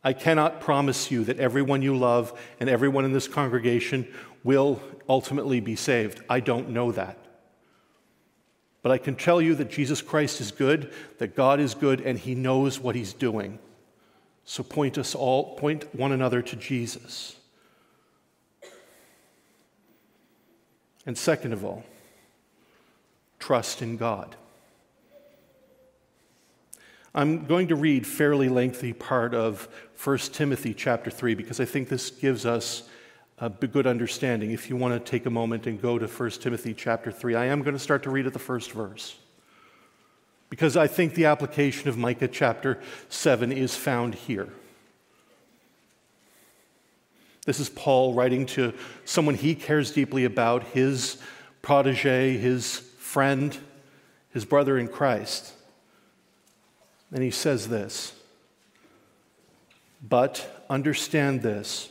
I 0.02 0.14
cannot 0.14 0.60
promise 0.60 1.12
you 1.12 1.22
that 1.24 1.38
everyone 1.38 1.80
you 1.80 1.96
love 1.96 2.36
and 2.58 2.68
everyone 2.68 3.04
in 3.04 3.12
this 3.12 3.28
congregation 3.28 4.12
will 4.42 4.82
ultimately 5.08 5.60
be 5.60 5.76
saved. 5.76 6.22
I 6.28 6.40
don't 6.40 6.70
know 6.70 6.90
that. 6.90 7.23
But 8.84 8.92
I 8.92 8.98
can 8.98 9.16
tell 9.16 9.40
you 9.40 9.54
that 9.54 9.70
Jesus 9.70 10.02
Christ 10.02 10.42
is 10.42 10.52
good, 10.52 10.92
that 11.16 11.34
God 11.34 11.58
is 11.58 11.74
good, 11.74 12.02
and 12.02 12.18
He 12.18 12.34
knows 12.34 12.78
what 12.78 12.94
He's 12.94 13.14
doing. 13.14 13.58
So 14.44 14.62
point 14.62 14.98
us 14.98 15.14
all, 15.14 15.56
point 15.56 15.94
one 15.94 16.12
another 16.12 16.42
to 16.42 16.54
Jesus. 16.54 17.36
And 21.06 21.16
second 21.16 21.54
of 21.54 21.64
all, 21.64 21.82
trust 23.38 23.80
in 23.80 23.96
God. 23.96 24.36
I'm 27.14 27.46
going 27.46 27.68
to 27.68 27.76
read 27.76 28.06
fairly 28.06 28.50
lengthy 28.50 28.92
part 28.92 29.32
of 29.34 29.66
1 30.02 30.18
Timothy 30.18 30.74
chapter 30.74 31.10
3 31.10 31.34
because 31.34 31.58
I 31.58 31.64
think 31.64 31.88
this 31.88 32.10
gives 32.10 32.44
us 32.44 32.82
a 33.38 33.48
good 33.48 33.86
understanding. 33.86 34.52
If 34.52 34.70
you 34.70 34.76
want 34.76 34.94
to 34.94 35.10
take 35.10 35.26
a 35.26 35.30
moment 35.30 35.66
and 35.66 35.80
go 35.80 35.98
to 35.98 36.06
1 36.06 36.30
Timothy 36.30 36.74
chapter 36.74 37.10
3, 37.10 37.34
I 37.34 37.46
am 37.46 37.62
going 37.62 37.74
to 37.74 37.80
start 37.80 38.02
to 38.04 38.10
read 38.10 38.26
at 38.26 38.32
the 38.32 38.38
first 38.38 38.72
verse 38.72 39.16
because 40.50 40.76
I 40.76 40.86
think 40.86 41.14
the 41.14 41.24
application 41.24 41.88
of 41.88 41.98
Micah 41.98 42.28
chapter 42.28 42.80
7 43.08 43.50
is 43.50 43.74
found 43.74 44.14
here. 44.14 44.48
This 47.44 47.60
is 47.60 47.68
Paul 47.68 48.14
writing 48.14 48.46
to 48.46 48.72
someone 49.04 49.34
he 49.34 49.54
cares 49.54 49.90
deeply 49.90 50.24
about, 50.24 50.62
his 50.68 51.18
protege, 51.60 52.38
his 52.38 52.78
friend, 52.98 53.58
his 54.30 54.44
brother 54.44 54.78
in 54.78 54.88
Christ. 54.88 55.52
And 57.12 57.22
he 57.22 57.30
says 57.30 57.68
this 57.68 58.14
But 60.00 60.64
understand 60.70 61.42
this 61.42 61.90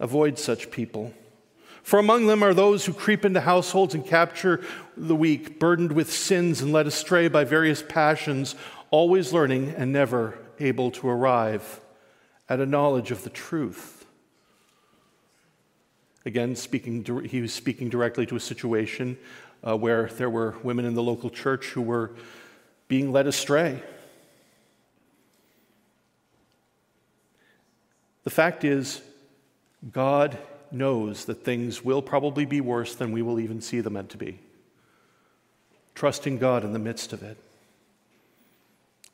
Avoid 0.00 0.38
such 0.38 0.70
people. 0.70 1.14
For 1.82 1.98
among 1.98 2.26
them 2.26 2.42
are 2.42 2.54
those 2.54 2.84
who 2.84 2.92
creep 2.92 3.24
into 3.24 3.40
households 3.40 3.94
and 3.94 4.04
capture 4.04 4.64
the 4.96 5.14
weak, 5.14 5.60
burdened 5.60 5.92
with 5.92 6.12
sins 6.12 6.60
and 6.60 6.72
led 6.72 6.86
astray 6.86 7.28
by 7.28 7.44
various 7.44 7.82
passions 7.82 8.54
always 8.90 9.32
learning 9.32 9.74
and 9.76 9.92
never 9.92 10.38
able 10.58 10.90
to 10.90 11.08
arrive 11.08 11.80
at 12.48 12.60
a 12.60 12.66
knowledge 12.66 13.10
of 13.10 13.22
the 13.22 13.30
truth. 13.30 14.04
Again, 16.26 16.54
speaking, 16.54 17.04
he 17.24 17.40
was 17.40 17.54
speaking 17.54 17.88
directly 17.88 18.26
to 18.26 18.36
a 18.36 18.40
situation 18.40 19.16
uh, 19.66 19.76
where 19.76 20.06
there 20.06 20.28
were 20.28 20.56
women 20.62 20.84
in 20.84 20.94
the 20.94 21.02
local 21.02 21.30
church 21.30 21.66
who 21.66 21.82
were 21.82 22.10
being 22.88 23.12
led 23.12 23.26
astray. 23.26 23.82
The 28.24 28.30
fact 28.30 28.64
is, 28.64 29.00
God 29.92 30.38
knows 30.70 31.24
that 31.24 31.44
things 31.44 31.84
will 31.84 32.02
probably 32.02 32.44
be 32.44 32.60
worse 32.60 32.94
than 32.94 33.12
we 33.12 33.22
will 33.22 33.40
even 33.40 33.60
see 33.60 33.80
them 33.80 33.94
meant 33.94 34.10
to 34.10 34.18
be. 34.18 34.38
Trusting 35.94 36.38
God 36.38 36.64
in 36.64 36.72
the 36.72 36.78
midst 36.78 37.12
of 37.12 37.22
it. 37.22 37.38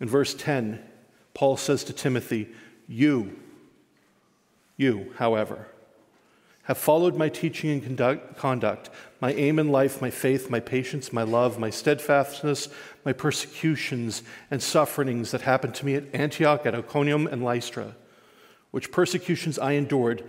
In 0.00 0.08
verse 0.08 0.34
10, 0.34 0.82
Paul 1.34 1.56
says 1.56 1.84
to 1.84 1.92
Timothy, 1.92 2.48
You, 2.86 3.38
you, 4.76 5.12
however, 5.16 5.68
have 6.64 6.76
followed 6.78 7.14
my 7.14 7.28
teaching 7.28 7.70
and 7.70 7.82
conduct, 7.82 8.36
conduct, 8.36 8.90
my 9.20 9.32
aim 9.32 9.58
in 9.58 9.70
life, 9.70 10.02
my 10.02 10.10
faith, 10.10 10.50
my 10.50 10.58
patience, 10.58 11.12
my 11.12 11.22
love, 11.22 11.58
my 11.58 11.70
steadfastness, 11.70 12.68
my 13.04 13.12
persecutions 13.12 14.24
and 14.50 14.60
sufferings 14.60 15.30
that 15.30 15.42
happened 15.42 15.76
to 15.76 15.86
me 15.86 15.94
at 15.94 16.12
Antioch, 16.12 16.66
at 16.66 16.74
Iconium, 16.74 17.28
and 17.28 17.44
Lystra, 17.44 17.94
which 18.72 18.90
persecutions 18.90 19.60
I 19.60 19.72
endured, 19.72 20.28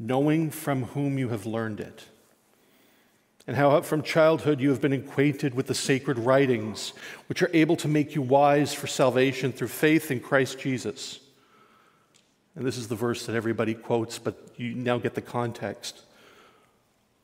knowing 0.00 0.50
from 0.50 0.84
whom 0.84 1.18
you 1.18 1.28
have 1.28 1.46
learned 1.46 1.78
it 1.78 2.06
and 3.46 3.56
how 3.56 3.80
from 3.82 4.02
childhood 4.02 4.60
you 4.60 4.70
have 4.70 4.80
been 4.80 4.92
acquainted 4.92 5.54
with 5.54 5.66
the 5.66 5.74
sacred 5.74 6.18
writings, 6.18 6.92
which 7.28 7.42
are 7.42 7.50
able 7.52 7.76
to 7.76 7.88
make 7.88 8.14
you 8.14 8.22
wise 8.22 8.72
for 8.72 8.86
salvation 8.86 9.52
through 9.52 9.68
faith 9.68 10.10
in 10.10 10.20
Christ 10.20 10.58
Jesus. 10.58 11.20
And 12.54 12.64
this 12.64 12.76
is 12.76 12.88
the 12.88 12.94
verse 12.94 13.26
that 13.26 13.34
everybody 13.34 13.74
quotes, 13.74 14.18
but 14.18 14.36
you 14.56 14.74
now 14.74 14.98
get 14.98 15.14
the 15.14 15.20
context. 15.20 16.00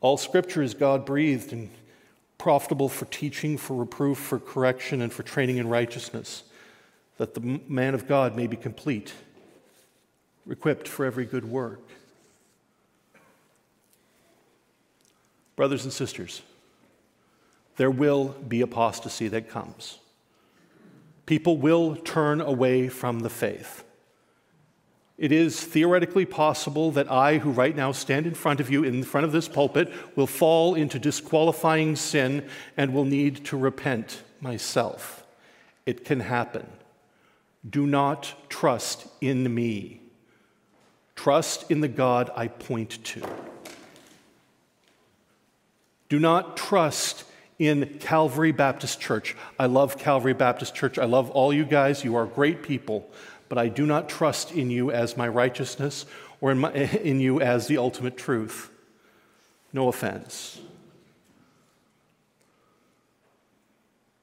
All 0.01 0.17
scripture 0.17 0.63
is 0.63 0.75
God 0.75 1.07
breathed 1.07 1.53
and 1.53 1.71
profitable 2.39 2.89
for 2.89 3.07
teaching, 3.07 3.57
for 3.57 3.77
reproof, 3.77 4.19
for 4.19 4.39
correction, 4.39 5.01
and 5.03 5.13
for 5.13 5.23
training 5.23 5.57
in 5.57 5.69
righteousness, 5.69 6.43
that 7.19 7.35
the 7.35 7.61
man 7.69 7.95
of 7.95 8.07
God 8.07 8.37
may 8.37 8.47
be 8.47 8.57
complete, 8.57 9.15
equipped 10.51 10.89
for 10.89 11.05
every 11.05 11.25
good 11.25 11.45
work. 11.45 11.81
Brothers 15.57 15.85
and 15.85 15.93
sisters, 15.93 16.43
there 17.77 17.91
will 17.91 18.29
be 18.47 18.61
apostasy 18.61 19.29
that 19.29 19.49
comes. 19.49 19.99
People 21.25 21.57
will 21.57 21.97
turn 21.97 22.41
away 22.41 22.89
from 22.89 23.21
the 23.21 23.31
faith. 23.31 23.83
It 25.19 25.33
is 25.33 25.65
theoretically 25.65 26.27
possible 26.27 26.91
that 26.91 27.11
I, 27.11 27.39
who 27.39 27.51
right 27.51 27.75
now 27.75 27.91
stand 27.93 28.27
in 28.27 28.35
front 28.35 28.61
of 28.61 28.71
you, 28.71 28.85
in 28.85 29.03
front 29.03 29.25
of 29.25 29.33
this 29.33 29.49
pulpit, 29.49 29.91
will 30.15 30.27
fall 30.27 30.75
into 30.75 30.99
disqualifying 30.99 31.97
sin 31.97 32.47
and 32.77 32.93
will 32.93 33.07
need 33.07 33.45
to 33.47 33.57
repent 33.57 34.23
myself. 34.43 35.25
It 35.87 36.05
can 36.05 36.21
happen. 36.21 36.67
Do 37.69 37.87
not 37.87 38.35
trust 38.51 39.09
in 39.23 39.55
me. 39.55 40.03
Trust 41.15 41.71
in 41.71 41.81
the 41.81 41.89
God 41.89 42.31
I 42.37 42.49
point 42.49 43.03
to. 43.05 43.23
Do 46.09 46.19
not 46.19 46.57
trust 46.57 47.25
in 47.59 47.99
Calvary 48.01 48.53
Baptist 48.53 49.01
Church. 49.01 49.35
I 49.59 49.67
love 49.67 49.99
Calvary 49.99 50.35
Baptist 50.35 50.75
Church. 50.75 50.99
I 50.99 51.05
love 51.05 51.31
all 51.31 51.53
you 51.53 51.65
guys. 51.65 52.05
You 52.05 52.17
are 52.17 52.27
great 52.27 52.63
people. 52.63 53.09
But 53.49 53.59
I 53.59 53.69
do 53.69 53.87
not 53.87 54.09
trust 54.09 54.53
in 54.53 54.71
you 54.71 54.91
as 54.91 55.17
my 55.17 55.29
righteousness 55.29 56.07
or 56.41 56.53
in, 56.53 56.59
my, 56.59 56.73
in 56.73 57.21
you 57.21 57.41
as 57.41 57.67
the 57.67 57.79
ultimate 57.79 58.17
truth. 58.17 58.71
No 59.73 59.89
offense. 59.89 60.61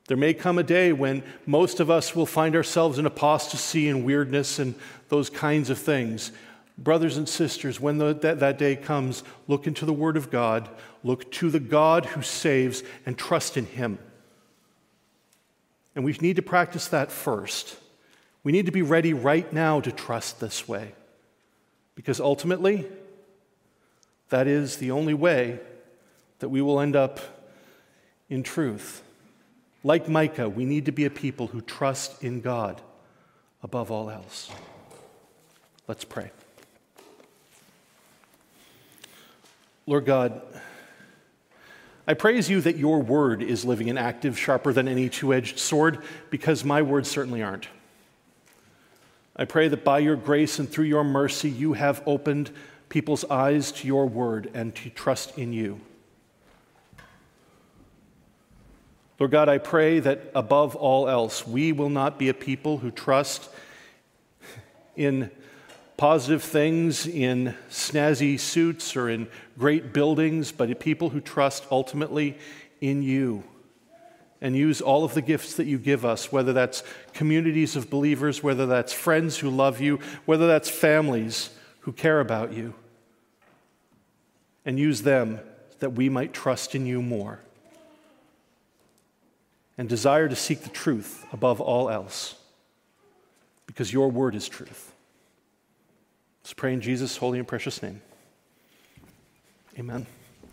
There 0.08 0.18
may 0.18 0.34
come 0.34 0.58
a 0.58 0.64
day 0.64 0.92
when 0.92 1.24
most 1.46 1.80
of 1.80 1.90
us 1.90 2.16
will 2.16 2.26
find 2.26 2.56
ourselves 2.56 3.00
in 3.00 3.06
apostasy 3.06 3.88
and 3.88 4.04
weirdness 4.04 4.60
and 4.60 4.76
those 5.08 5.30
kinds 5.30 5.70
of 5.70 5.80
things. 5.80 6.32
Brothers 6.78 7.18
and 7.18 7.30
sisters, 7.30 7.80
when 7.80 8.00
the, 8.00 8.14
that, 8.14 8.40
that 8.40 8.58
day 8.58 8.76
comes, 8.76 9.24
look 9.48 9.66
into 9.66 9.86
the 9.86 9.94
Word 9.94 10.18
of 10.18 10.30
God, 10.30 10.70
look 11.04 11.32
to 11.34 11.50
the 11.50 11.60
God 11.60 12.06
who 12.06 12.22
saves, 12.22 12.84
and 13.06 13.18
trust 13.18 13.58
in 13.58 13.66
Him. 13.66 14.00
And 15.96 16.04
we 16.04 16.14
need 16.14 16.38
to 16.38 16.42
practice 16.42 16.88
that 16.88 17.12
first. 17.12 17.78
We 18.44 18.52
need 18.52 18.66
to 18.66 18.72
be 18.72 18.82
ready 18.82 19.14
right 19.14 19.52
now 19.54 19.80
to 19.82 19.92
trust 19.92 20.40
this 20.40 20.68
way. 20.68 20.94
Because 21.96 22.20
ultimately, 22.20 22.88
that 24.30 24.48
is 24.48 24.78
the 24.78 24.92
only 24.92 25.14
way 25.14 25.60
that 26.40 26.50
we 26.50 26.62
will 26.62 26.80
end 26.80 26.96
up 26.96 27.20
in 28.30 28.44
truth. 28.44 29.04
Like 29.84 30.10
Micah, 30.10 30.50
we 30.50 30.66
need 30.66 30.86
to 30.86 30.92
be 30.92 31.06
a 31.06 31.10
people 31.10 31.48
who 31.48 31.62
trust 31.62 32.24
in 32.24 32.42
God 32.42 32.82
above 33.62 33.92
all 33.92 34.10
else. 34.10 34.50
Let's 35.88 36.04
pray. 36.04 36.32
Lord 39.86 40.06
God, 40.06 40.42
I 42.06 42.14
praise 42.14 42.50
you 42.50 42.60
that 42.62 42.76
your 42.76 43.02
word 43.02 43.42
is 43.42 43.64
living 43.64 43.90
and 43.90 43.98
active, 43.98 44.38
sharper 44.38 44.74
than 44.74 44.88
any 44.88 45.08
two 45.08 45.34
edged 45.34 45.58
sword, 45.58 46.00
because 46.30 46.66
my 46.66 46.82
words 46.82 47.10
certainly 47.10 47.42
aren't. 47.42 47.68
I 49.36 49.46
pray 49.46 49.68
that 49.70 49.84
by 49.84 50.00
your 50.00 50.16
grace 50.16 50.60
and 50.60 50.70
through 50.70 50.86
your 50.86 51.04
mercy, 51.04 51.50
you 51.50 51.74
have 51.74 52.04
opened 52.06 52.52
people's 52.90 53.26
eyes 53.26 53.72
to 53.72 53.88
your 53.88 54.06
word 54.06 54.52
and 54.54 54.76
to 54.76 54.90
trust 54.90 55.38
in 55.38 55.54
you. 55.54 55.80
Lord 59.20 59.32
God, 59.32 59.48
I 59.48 59.58
pray 59.58 60.00
that 60.00 60.32
above 60.36 60.76
all 60.76 61.08
else, 61.08 61.48
we 61.48 61.72
will 61.72 61.90
not 61.90 62.20
be 62.20 62.30
a 62.30 62.34
people 62.34 62.80
who 62.80 62.92
trust 62.92 63.50
in 64.96 65.32
positive 65.98 66.44
things, 66.44 67.06
in 67.06 67.56
snazzy 67.70 68.40
suits, 68.40 68.96
or 68.96 69.10
in 69.10 69.28
great 69.58 69.94
buildings, 69.94 70.52
but 70.52 70.80
people 70.80 71.10
who 71.10 71.22
trust 71.22 71.66
ultimately 71.72 72.38
in 72.82 73.04
you. 73.04 73.44
And 74.42 74.58
use 74.58 74.82
all 74.82 75.06
of 75.06 75.14
the 75.14 75.22
gifts 75.22 75.56
that 75.56 75.68
you 75.68 75.78
give 75.78 76.04
us, 76.04 76.32
whether 76.32 76.52
that's 76.52 76.84
communities 77.14 77.78
of 77.78 77.90
believers, 77.90 78.44
whether 78.44 78.66
that's 78.66 78.92
friends 78.92 79.38
who 79.38 79.50
love 79.50 79.80
you, 79.80 80.00
whether 80.26 80.48
that's 80.48 80.70
families 80.70 81.50
who 81.82 81.94
care 81.94 82.20
about 82.20 82.52
you, 82.52 82.74
and 84.66 84.78
use 84.78 85.04
them 85.04 85.40
that 85.80 85.92
we 85.92 86.10
might 86.10 86.34
trust 86.34 86.76
in 86.76 86.86
you 86.86 87.02
more. 87.02 87.40
And 89.78 89.90
desire 89.90 90.28
to 90.30 90.36
seek 90.36 90.62
the 90.62 90.70
truth 90.70 91.26
above 91.34 91.60
all 91.60 91.90
else 91.90 92.36
because 93.66 93.92
your 93.92 94.12
word 94.12 94.36
is 94.36 94.48
truth. 94.48 94.93
Let's 96.44 96.54
pray 96.54 96.74
in 96.74 96.82
Jesus' 96.82 97.18
holy 97.18 97.40
and 97.40 97.48
precious 97.48 97.82
name. 97.82 98.02
Amen. 99.80 100.06